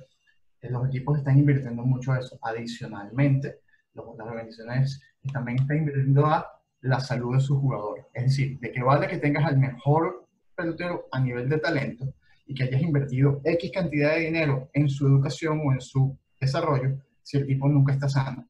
eh, 0.61 0.71
los 0.71 0.87
equipos 0.88 1.18
están 1.18 1.38
invirtiendo 1.38 1.83
mucho 1.83 2.12
a 2.12 2.18
eso. 2.18 2.38
Adicionalmente, 2.42 3.61
las 3.95 4.05
organizaciones 4.07 5.01
también 5.33 5.59
están 5.61 5.79
invirtiendo 5.79 6.27
a 6.27 6.47
la 6.83 7.01
salud 7.01 7.35
de 7.35 7.40
sus 7.40 7.59
jugadores. 7.59 8.05
Es 8.12 8.25
decir, 8.25 8.59
de 8.61 8.73
qué 8.73 8.83
vale 8.83 9.09
que 9.09 9.18
tengas 9.18 9.47
al 9.47 9.57
mejor 9.57 10.29
pelotero 10.55 11.07
a 11.12 11.21
nivel 11.21 11.49
de 11.49 11.59
talento, 11.59 12.12
y 12.46 12.55
que 12.55 12.64
hayas 12.64 12.83
invertido 12.83 13.40
X 13.44 13.70
cantidad 13.72 14.14
de 14.14 14.22
dinero 14.22 14.70
en 14.72 14.88
su 14.88 15.07
educación 15.07 15.61
o 15.64 15.72
en 15.72 15.81
su 15.81 16.16
desarrollo 16.40 16.98
si 17.22 17.38
el 17.38 17.46
tipo 17.46 17.68
nunca 17.68 17.92
está 17.92 18.09
sano 18.09 18.48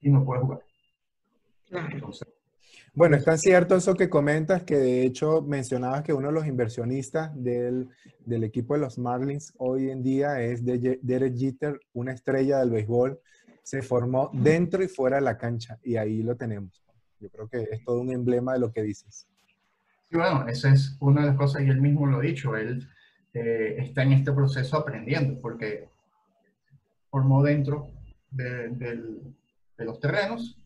y 0.00 0.10
no 0.10 0.24
puede 0.24 0.40
jugar. 0.40 0.60
bueno, 2.94 3.16
es 3.16 3.24
tan 3.24 3.38
cierto 3.38 3.76
eso 3.76 3.94
que 3.94 4.08
comentas 4.08 4.62
que 4.64 4.76
de 4.76 5.04
hecho 5.04 5.42
mencionabas 5.42 6.02
que 6.02 6.12
uno 6.12 6.28
de 6.28 6.34
los 6.34 6.46
inversionistas 6.46 7.30
del, 7.34 7.88
del 8.24 8.44
equipo 8.44 8.74
de 8.74 8.80
los 8.80 8.98
Marlins 8.98 9.52
hoy 9.58 9.90
en 9.90 10.02
día 10.02 10.40
es 10.40 10.64
Derek 10.64 11.36
Jeter, 11.36 11.80
una 11.92 12.12
estrella 12.12 12.58
del 12.60 12.70
béisbol. 12.70 13.20
Se 13.62 13.82
formó 13.82 14.30
dentro 14.32 14.82
y 14.82 14.88
fuera 14.88 15.16
de 15.16 15.22
la 15.22 15.36
cancha 15.36 15.78
y 15.82 15.96
ahí 15.96 16.22
lo 16.22 16.36
tenemos. 16.36 16.82
Yo 17.20 17.28
creo 17.28 17.48
que 17.48 17.68
es 17.70 17.84
todo 17.84 18.00
un 18.00 18.10
emblema 18.10 18.54
de 18.54 18.60
lo 18.60 18.72
que 18.72 18.82
dices. 18.82 19.28
Sí, 20.08 20.16
bueno, 20.16 20.48
esa 20.48 20.72
es 20.72 20.96
una 21.00 21.20
de 21.20 21.26
las 21.28 21.36
cosas 21.36 21.62
y 21.62 21.68
él 21.68 21.80
mismo 21.80 22.06
lo 22.06 22.18
ha 22.18 22.22
dicho. 22.22 22.56
Él 22.56 22.88
eh, 23.32 23.76
está 23.78 24.02
en 24.02 24.12
este 24.12 24.32
proceso 24.32 24.76
aprendiendo, 24.76 25.40
porque 25.40 25.88
formó 27.10 27.42
dentro 27.42 27.90
de, 28.30 29.20
los 29.78 30.00
terrenos 30.00 30.56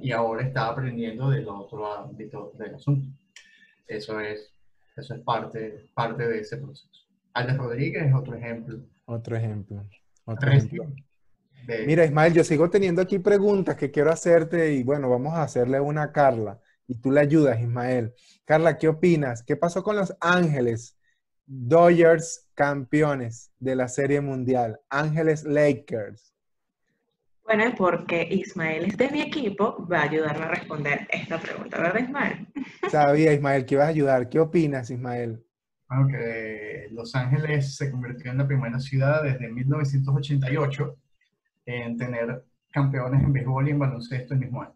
y 0.00 0.12
ahora 0.12 0.42
está 0.42 0.68
aprendiendo 0.68 1.30
del 1.30 1.48
otro 1.48 1.92
ámbito 1.92 2.52
del 2.58 2.74
asunto. 2.74 3.08
Eso 3.86 4.20
es, 4.20 4.52
eso 4.96 5.14
es 5.14 5.20
parte, 5.20 5.88
parte 5.94 6.26
de 6.28 6.40
ese 6.40 6.58
proceso. 6.58 6.88
Alex 7.34 7.58
Rodríguez 7.58 8.06
es 8.06 8.14
otro 8.14 8.36
ejemplo. 8.36 8.78
Otro 9.06 9.36
ejemplo. 9.36 9.84
Otro 10.24 10.50
ejemplo. 10.50 10.92
Mira, 11.86 12.04
Ismael, 12.04 12.32
yo 12.32 12.44
sigo 12.44 12.68
teniendo 12.68 13.00
aquí 13.00 13.18
preguntas 13.18 13.76
que 13.76 13.90
quiero 13.90 14.10
hacerte 14.10 14.74
y 14.74 14.82
bueno, 14.82 15.08
vamos 15.08 15.34
a 15.34 15.44
hacerle 15.44 15.80
una 15.80 16.04
a 16.04 16.12
Carla 16.12 16.60
y 16.86 16.96
tú 16.96 17.10
le 17.10 17.20
ayudas, 17.20 17.60
Ismael. 17.60 18.12
Carla, 18.44 18.76
¿qué 18.76 18.88
opinas? 18.88 19.42
¿Qué 19.42 19.56
pasó 19.56 19.82
con 19.82 19.96
los 19.96 20.14
Ángeles 20.20 20.96
Dodgers 21.46 22.48
campeones 22.54 23.52
de 23.58 23.76
la 23.76 23.88
Serie 23.88 24.20
Mundial, 24.20 24.80
Ángeles 24.88 25.44
Lakers. 25.44 26.32
Bueno, 27.44 27.64
porque 27.76 28.26
Ismael 28.30 28.84
es 28.84 28.96
de 28.96 29.10
mi 29.10 29.20
equipo, 29.20 29.86
va 29.86 30.00
a 30.00 30.04
ayudarme 30.04 30.44
a 30.44 30.48
responder 30.48 31.08
esta 31.10 31.38
pregunta, 31.38 31.78
¿verdad, 31.80 32.00
Ismael? 32.00 32.46
Sabía, 32.88 33.32
Ismael, 33.32 33.66
que 33.66 33.74
ibas 33.74 33.86
a 33.86 33.90
ayudar. 33.90 34.28
¿Qué 34.28 34.38
opinas, 34.38 34.90
Ismael? 34.90 35.44
Bueno, 35.88 36.08
que 36.08 36.88
Los 36.92 37.14
Ángeles 37.14 37.76
se 37.76 37.90
convirtió 37.90 38.30
en 38.30 38.38
la 38.38 38.46
primera 38.46 38.78
ciudad 38.78 39.22
desde 39.22 39.48
1988 39.48 40.96
en 41.66 41.96
tener 41.96 42.44
campeones 42.70 43.22
en 43.22 43.32
béisbol 43.32 43.68
y 43.68 43.70
en 43.72 43.78
baloncesto 43.78 44.34
el 44.34 44.40
mismo 44.40 44.62
año. 44.62 44.74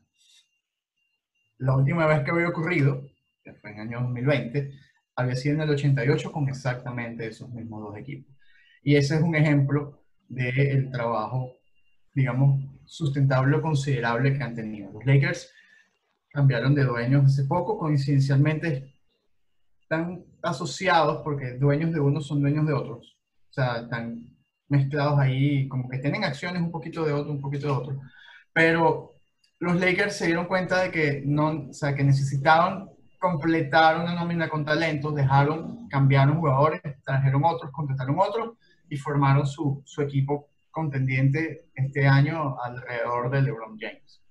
La 1.58 1.76
última 1.76 2.06
vez 2.06 2.22
que 2.22 2.30
había 2.30 2.48
ocurrido, 2.48 3.08
que 3.42 3.54
fue 3.54 3.70
en 3.70 3.76
el 3.76 3.88
año 3.88 4.00
2020, 4.02 4.72
había 5.16 5.34
sido 5.34 5.54
en 5.56 5.62
el 5.62 5.70
88 5.70 6.30
con 6.30 6.48
exactamente 6.48 7.26
esos 7.26 7.48
mismos 7.50 7.82
dos 7.82 7.96
equipos. 7.96 8.36
Y 8.82 8.96
ese 8.96 9.16
es 9.16 9.22
un 9.22 9.34
ejemplo 9.34 10.04
del 10.28 10.90
trabajo, 10.90 11.56
digamos, 12.14 12.62
sustentable 12.84 13.56
o 13.56 13.62
considerable 13.62 14.36
que 14.36 14.44
han 14.44 14.54
tenido. 14.54 14.92
Los 14.92 15.04
Lakers 15.06 15.50
cambiaron 16.28 16.74
de 16.74 16.84
dueños 16.84 17.24
hace 17.24 17.44
poco, 17.44 17.78
coincidencialmente 17.78 18.92
están 19.80 20.24
asociados 20.42 21.22
porque 21.22 21.54
dueños 21.54 21.92
de 21.92 22.00
unos 22.00 22.26
son 22.26 22.40
dueños 22.40 22.66
de 22.66 22.74
otros. 22.74 23.16
O 23.50 23.52
sea, 23.52 23.78
están 23.82 24.36
mezclados 24.68 25.18
ahí, 25.18 25.66
como 25.68 25.88
que 25.88 25.98
tienen 25.98 26.24
acciones 26.24 26.60
un 26.60 26.70
poquito 26.70 27.04
de 27.04 27.12
otro, 27.12 27.32
un 27.32 27.40
poquito 27.40 27.66
de 27.68 27.72
otro. 27.72 28.00
Pero 28.52 29.14
los 29.60 29.80
Lakers 29.80 30.16
se 30.16 30.26
dieron 30.26 30.46
cuenta 30.46 30.82
de 30.82 30.90
que, 30.90 31.22
no, 31.24 31.68
o 31.70 31.72
sea, 31.72 31.94
que 31.94 32.04
necesitaban 32.04 32.90
completaron 33.18 34.02
una 34.02 34.14
nómina 34.14 34.48
con 34.48 34.64
talentos, 34.64 35.14
dejaron, 35.14 35.88
cambiaron 35.88 36.38
jugadores, 36.38 36.80
trajeron 37.04 37.44
otros, 37.44 37.70
contrataron 37.72 38.18
otros 38.18 38.56
y 38.88 38.96
formaron 38.96 39.46
su, 39.46 39.82
su 39.84 40.02
equipo 40.02 40.50
contendiente 40.70 41.70
este 41.74 42.06
año 42.06 42.56
alrededor 42.60 43.30
de 43.30 43.42
LeBron 43.42 43.78
James. 43.78 44.22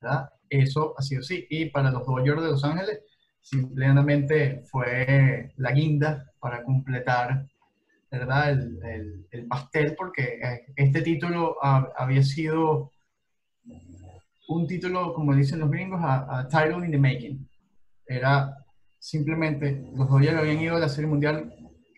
¿verdad? 0.00 0.28
Eso 0.48 0.94
ha 0.98 1.02
sido 1.02 1.20
así. 1.20 1.46
Y 1.48 1.66
para 1.66 1.90
los 1.90 2.04
Dodgers 2.04 2.42
de 2.42 2.50
Los 2.50 2.64
Ángeles, 2.64 3.00
simplemente 3.40 4.62
fue 4.70 5.52
la 5.56 5.72
guinda 5.72 6.24
para 6.40 6.62
completar 6.64 7.46
¿verdad? 8.10 8.50
El, 8.50 9.26
el, 9.30 9.46
pastel, 9.46 9.94
porque 9.96 10.38
eh, 10.42 10.66
este 10.76 11.00
título 11.00 11.56
había 11.62 12.22
sido 12.22 12.92
un 14.48 14.66
título, 14.66 15.14
como 15.14 15.34
dicen 15.34 15.60
los 15.60 15.70
gringos, 15.70 15.98
a 16.02 16.46
title 16.50 16.84
in 16.84 16.90
the 16.90 16.98
making 16.98 17.48
era 18.06 18.56
simplemente, 18.98 19.84
los 19.94 20.08
Dodgers 20.08 20.38
habían 20.38 20.60
ido 20.60 20.76
a 20.76 20.80
la 20.80 20.88
Serie 20.88 21.10
Mundial 21.10 21.52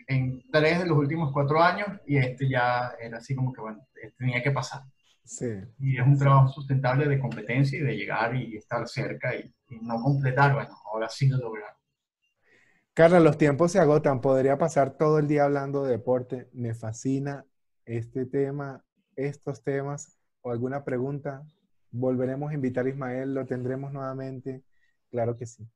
en 0.08 0.42
tres 0.50 0.80
de 0.80 0.86
los 0.86 0.98
últimos 0.98 1.32
cuatro 1.32 1.62
años 1.62 1.88
y 2.06 2.16
este 2.16 2.48
ya 2.48 2.94
era 3.00 3.18
así 3.18 3.34
como 3.34 3.52
que, 3.52 3.60
bueno, 3.60 3.86
tenía 4.16 4.42
que 4.42 4.50
pasar. 4.50 4.82
Sí. 5.24 5.46
Y 5.78 5.98
es 5.98 6.06
un 6.06 6.18
trabajo 6.18 6.48
sustentable 6.48 7.08
de 7.08 7.18
competencia 7.18 7.78
y 7.78 7.82
de 7.82 7.96
llegar 7.96 8.36
y 8.36 8.56
estar 8.56 8.86
cerca 8.88 9.34
y, 9.34 9.52
no 9.82 10.00
completar, 10.00 10.54
bueno, 10.54 10.76
ahora 10.86 11.08
sí 11.08 11.28
lo 11.28 11.38
lograron. 11.38 11.74
Carla, 12.92 13.18
los 13.18 13.36
tiempos 13.36 13.72
se 13.72 13.80
agotan. 13.80 14.20
Podría 14.20 14.56
pasar 14.56 14.96
todo 14.96 15.18
el 15.18 15.26
día 15.26 15.44
hablando 15.44 15.84
de 15.84 15.90
deporte. 15.90 16.48
Me 16.52 16.74
fascina 16.74 17.44
este 17.84 18.24
tema, 18.24 18.84
estos 19.16 19.64
temas. 19.64 20.16
¿O 20.42 20.52
alguna 20.52 20.84
pregunta? 20.84 21.42
Volveremos 21.90 22.52
a 22.52 22.54
invitar 22.54 22.86
a 22.86 22.90
Ismael, 22.90 23.34
lo 23.34 23.46
tendremos 23.46 23.92
nuevamente. 23.92 24.62
Claro 25.10 25.36
que 25.36 25.46
sí. 25.46 25.66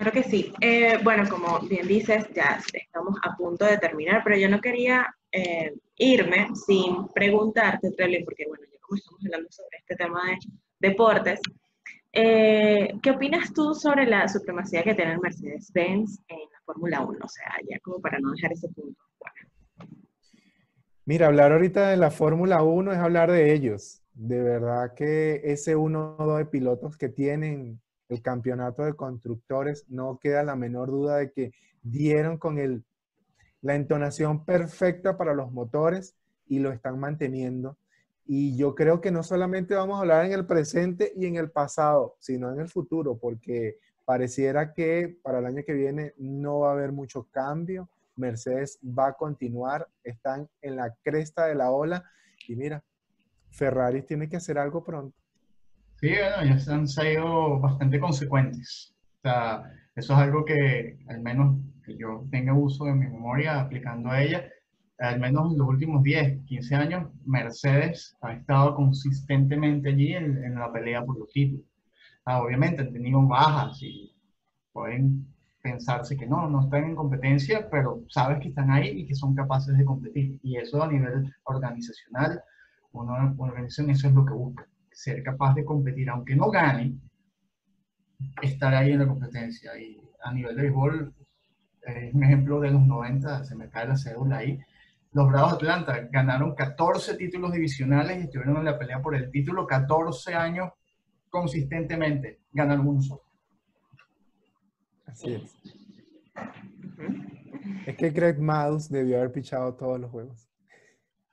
Claro 0.00 0.12
que 0.14 0.22
sí. 0.22 0.50
Eh, 0.62 0.98
bueno, 1.04 1.28
como 1.28 1.60
bien 1.60 1.86
dices, 1.86 2.24
ya 2.34 2.58
estamos 2.72 3.18
a 3.22 3.36
punto 3.36 3.66
de 3.66 3.76
terminar, 3.76 4.22
pero 4.24 4.34
yo 4.34 4.48
no 4.48 4.58
quería 4.58 5.14
eh, 5.30 5.74
irme 5.96 6.48
sin 6.54 7.06
preguntarte, 7.08 7.90
Trelly, 7.90 8.24
porque 8.24 8.46
bueno, 8.48 8.64
ya 8.72 8.78
como 8.80 8.96
estamos 8.96 9.20
hablando 9.26 9.52
sobre 9.52 9.76
este 9.76 9.96
tema 9.96 10.22
de 10.24 10.88
deportes, 10.88 11.40
eh, 12.14 12.94
¿qué 13.02 13.10
opinas 13.10 13.52
tú 13.52 13.74
sobre 13.74 14.06
la 14.06 14.26
supremacía 14.26 14.82
que 14.82 14.94
tiene 14.94 15.12
el 15.12 15.20
Mercedes-Benz 15.20 16.22
en 16.28 16.38
la 16.50 16.60
Fórmula 16.64 17.02
1? 17.02 17.18
O 17.22 17.28
sea, 17.28 17.52
ya 17.68 17.78
como 17.80 18.00
para 18.00 18.18
no 18.20 18.30
dejar 18.30 18.54
ese 18.54 18.70
punto. 18.70 19.02
Mira, 21.04 21.26
hablar 21.26 21.52
ahorita 21.52 21.90
de 21.90 21.98
la 21.98 22.10
Fórmula 22.10 22.62
1 22.62 22.92
es 22.92 22.98
hablar 22.98 23.30
de 23.30 23.52
ellos. 23.52 24.02
De 24.14 24.40
verdad 24.40 24.94
que 24.94 25.42
ese 25.44 25.76
uno 25.76 26.16
o 26.18 26.24
dos 26.24 26.38
de 26.38 26.46
pilotos 26.46 26.96
que 26.96 27.10
tienen 27.10 27.82
el 28.10 28.22
campeonato 28.22 28.84
de 28.84 28.94
constructores, 28.94 29.86
no 29.88 30.18
queda 30.18 30.42
la 30.42 30.56
menor 30.56 30.90
duda 30.90 31.16
de 31.16 31.30
que 31.30 31.52
dieron 31.82 32.38
con 32.38 32.58
el, 32.58 32.84
la 33.62 33.76
entonación 33.76 34.44
perfecta 34.44 35.16
para 35.16 35.32
los 35.32 35.52
motores 35.52 36.16
y 36.46 36.58
lo 36.58 36.72
están 36.72 36.98
manteniendo. 36.98 37.78
Y 38.26 38.56
yo 38.56 38.74
creo 38.74 39.00
que 39.00 39.12
no 39.12 39.22
solamente 39.22 39.74
vamos 39.74 39.96
a 39.96 40.00
hablar 40.00 40.26
en 40.26 40.32
el 40.32 40.44
presente 40.44 41.12
y 41.16 41.26
en 41.26 41.36
el 41.36 41.50
pasado, 41.50 42.16
sino 42.18 42.52
en 42.52 42.60
el 42.60 42.68
futuro, 42.68 43.16
porque 43.16 43.78
pareciera 44.04 44.72
que 44.72 45.16
para 45.22 45.38
el 45.38 45.46
año 45.46 45.62
que 45.64 45.72
viene 45.72 46.14
no 46.18 46.60
va 46.60 46.70
a 46.70 46.72
haber 46.72 46.92
mucho 46.92 47.28
cambio. 47.30 47.88
Mercedes 48.16 48.78
va 48.82 49.08
a 49.08 49.12
continuar, 49.14 49.88
están 50.02 50.48
en 50.62 50.76
la 50.76 50.94
cresta 51.02 51.46
de 51.46 51.54
la 51.54 51.70
ola 51.70 52.04
y 52.48 52.56
mira, 52.56 52.82
Ferrari 53.50 54.02
tiene 54.02 54.28
que 54.28 54.36
hacer 54.36 54.58
algo 54.58 54.82
pronto. 54.82 55.19
Sí, 56.00 56.08
bueno, 56.08 56.56
ya 56.56 56.72
han 56.74 56.88
sido 56.88 57.60
bastante 57.60 58.00
consecuentes. 58.00 58.94
O 59.18 59.20
sea, 59.22 59.70
eso 59.94 60.14
es 60.14 60.18
algo 60.18 60.44
que 60.46 60.98
al 61.08 61.20
menos 61.20 61.58
que 61.84 61.96
yo 61.96 62.24
tenga 62.30 62.54
uso 62.54 62.86
de 62.86 62.94
mi 62.94 63.06
memoria 63.06 63.60
aplicando 63.60 64.10
a 64.10 64.22
ella, 64.22 64.48
al 64.98 65.20
menos 65.20 65.52
en 65.52 65.58
los 65.58 65.68
últimos 65.68 66.02
10, 66.02 66.44
15 66.46 66.74
años, 66.74 67.10
Mercedes 67.26 68.16
ha 68.22 68.32
estado 68.32 68.74
consistentemente 68.76 69.90
allí 69.90 70.14
en, 70.14 70.54
la 70.54 70.72
pelea 70.72 71.04
por 71.04 71.18
los 71.18 71.30
títulos. 71.32 71.66
Ah, 72.24 72.42
obviamente 72.42 72.80
han 72.80 72.92
tenido 72.92 73.26
bajas 73.26 73.82
y 73.82 74.14
pueden 74.72 75.26
pensarse 75.62 76.16
que 76.16 76.26
no, 76.26 76.48
no 76.48 76.62
están 76.62 76.84
en 76.84 76.96
competencia, 76.96 77.68
pero 77.70 78.04
sabes 78.08 78.40
que 78.40 78.48
están 78.48 78.70
ahí 78.70 79.00
y 79.00 79.06
que 79.06 79.14
son 79.14 79.34
capaces 79.34 79.76
de 79.76 79.84
competir. 79.84 80.40
Y 80.42 80.56
eso 80.56 80.82
a 80.82 80.90
nivel 80.90 81.30
organizacional, 81.44 82.42
una 82.92 83.34
organización, 83.36 83.90
eso 83.90 84.08
es 84.08 84.14
lo 84.14 84.24
que 84.24 84.32
busca 84.32 84.69
ser 85.00 85.22
capaz 85.22 85.54
de 85.54 85.64
competir, 85.64 86.10
aunque 86.10 86.36
no 86.36 86.50
gane, 86.50 86.92
estar 88.42 88.74
ahí 88.74 88.92
en 88.92 88.98
la 88.98 89.08
competencia. 89.08 89.70
Y 89.78 89.98
a 90.22 90.30
nivel 90.30 90.54
de 90.54 90.62
béisbol, 90.62 91.14
es 91.80 92.14
un 92.14 92.22
ejemplo 92.22 92.60
de 92.60 92.70
los 92.70 92.82
90, 92.82 93.44
se 93.44 93.56
me 93.56 93.70
cae 93.70 93.88
la 93.88 93.96
cédula 93.96 94.38
ahí. 94.38 94.58
Los 95.12 95.26
Bravos 95.26 95.52
de 95.52 95.56
Atlanta 95.56 96.08
ganaron 96.12 96.54
14 96.54 97.16
títulos 97.16 97.50
divisionales 97.50 98.18
y 98.18 98.24
estuvieron 98.24 98.58
en 98.58 98.66
la 98.66 98.78
pelea 98.78 99.00
por 99.00 99.14
el 99.14 99.30
título 99.30 99.66
14 99.66 100.34
años 100.34 100.68
consistentemente. 101.30 102.40
Ganan 102.52 102.86
uno 102.86 103.00
solo. 103.00 103.22
Así 105.06 105.32
es. 105.32 105.56
Es 107.86 107.96
que 107.96 108.10
Greg 108.10 108.38
Maddux 108.38 108.90
debió 108.90 109.16
haber 109.16 109.32
pichado 109.32 109.74
todos 109.74 109.98
los 109.98 110.10
juegos 110.10 110.50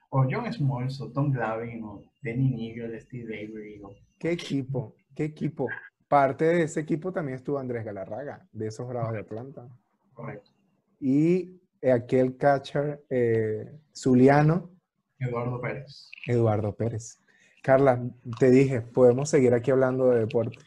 o 0.09 0.25
John 0.29 0.51
Smalls, 0.51 1.01
o 1.01 1.11
Tom 1.11 1.31
Glavine, 1.31 1.83
o 1.83 2.03
Danny 2.21 2.49
Nigel, 2.49 2.99
Steve 3.01 3.35
Avery. 3.35 3.81
¿Qué 4.17 4.31
equipo? 4.31 4.95
¿Qué 5.15 5.25
equipo? 5.25 5.67
Parte 6.07 6.45
de 6.45 6.63
ese 6.63 6.79
equipo 6.79 7.11
también 7.11 7.37
estuvo 7.37 7.59
Andrés 7.59 7.83
Galarraga, 7.83 8.47
de 8.51 8.67
esos 8.67 8.87
Bravos 8.87 9.13
de 9.13 9.19
Atlanta. 9.19 9.67
Correcto. 10.13 10.51
Y 10.99 11.59
aquel 11.81 12.37
catcher 12.37 13.03
eh, 13.09 13.71
zuliano. 13.95 14.71
Eduardo 15.19 15.59
Pérez. 15.61 16.09
Eduardo 16.25 16.75
Pérez. 16.75 17.19
Carla, 17.61 18.01
te 18.39 18.49
dije, 18.49 18.81
podemos 18.81 19.29
seguir 19.29 19.53
aquí 19.53 19.71
hablando 19.71 20.09
de 20.11 20.21
deporte. 20.21 20.59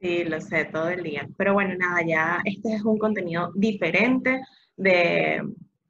Sí, 0.00 0.24
lo 0.24 0.40
sé, 0.40 0.64
todo 0.64 0.88
el 0.88 1.02
día. 1.02 1.28
Pero 1.36 1.52
bueno, 1.52 1.74
nada, 1.76 2.00
ya 2.06 2.40
este 2.44 2.74
es 2.74 2.82
un 2.82 2.98
contenido 2.98 3.52
diferente, 3.54 4.40
de, 4.76 5.42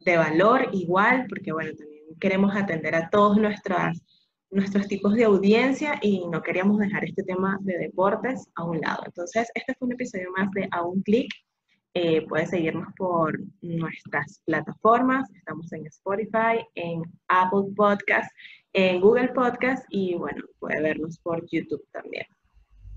de 0.05 0.17
valor 0.17 0.69
igual, 0.73 1.27
porque 1.29 1.53
bueno, 1.53 1.71
también 1.77 2.03
queremos 2.19 2.57
atender 2.57 2.97
a 2.97 3.09
todos 3.09 3.37
nuestras, 3.37 4.03
nuestros 4.51 4.89
tipos 4.89 5.15
de 5.15 5.25
audiencia 5.25 5.99
y 6.03 6.27
no 6.27 6.43
queríamos 6.43 6.79
dejar 6.79 7.05
este 7.05 7.23
tema 7.23 7.59
de 7.63 7.79
deportes 7.79 8.49
a 8.57 8.65
un 8.65 8.81
lado. 8.81 9.03
Entonces, 9.07 9.49
este 9.55 9.75
fue 9.75 9.87
un 9.87 9.93
episodio 9.93 10.29
más 10.37 10.51
de 10.53 10.69
A 10.73 10.83
un 10.83 11.03
clic. 11.03 11.33
Eh, 11.95 12.27
puedes 12.29 12.51
seguirnos 12.51 12.89
por 12.97 13.39
nuestras 13.63 14.43
plataformas. 14.45 15.29
Estamos 15.35 15.73
en 15.73 15.87
Spotify, 15.87 16.65
en 16.75 17.03
Apple 17.29 17.73
Podcast, 17.77 18.31
en 18.73 19.01
Google 19.01 19.29
Podcast 19.29 19.85
y 19.91 20.15
bueno, 20.15 20.45
puede 20.59 20.81
vernos 20.81 21.19
por 21.19 21.45
YouTube 21.51 21.85
también. 21.93 22.27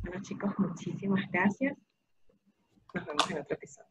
Bueno 0.04 0.22
chicos, 0.22 0.54
muchísimas 0.58 1.24
gracias. 1.32 1.78
Nos 2.94 3.06
vemos 3.06 3.32
en 3.32 3.40
otro 3.40 3.56
episodio. 3.56 3.90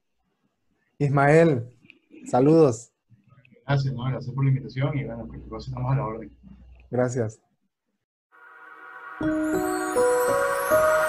Ismael, 0.98 1.64
saludos. 2.26 2.92
Gracias, 3.66 3.92
no, 3.94 4.04
gracias 4.04 4.32
por 4.32 4.44
la 4.44 4.50
invitación 4.50 4.98
y 4.98 5.04
bueno, 5.04 5.28
pues 5.48 5.66
estamos 5.66 5.92
a 5.92 5.96
la 5.96 6.06
orden. 6.06 6.30
Gracias. 6.90 7.40
Música 9.22 11.01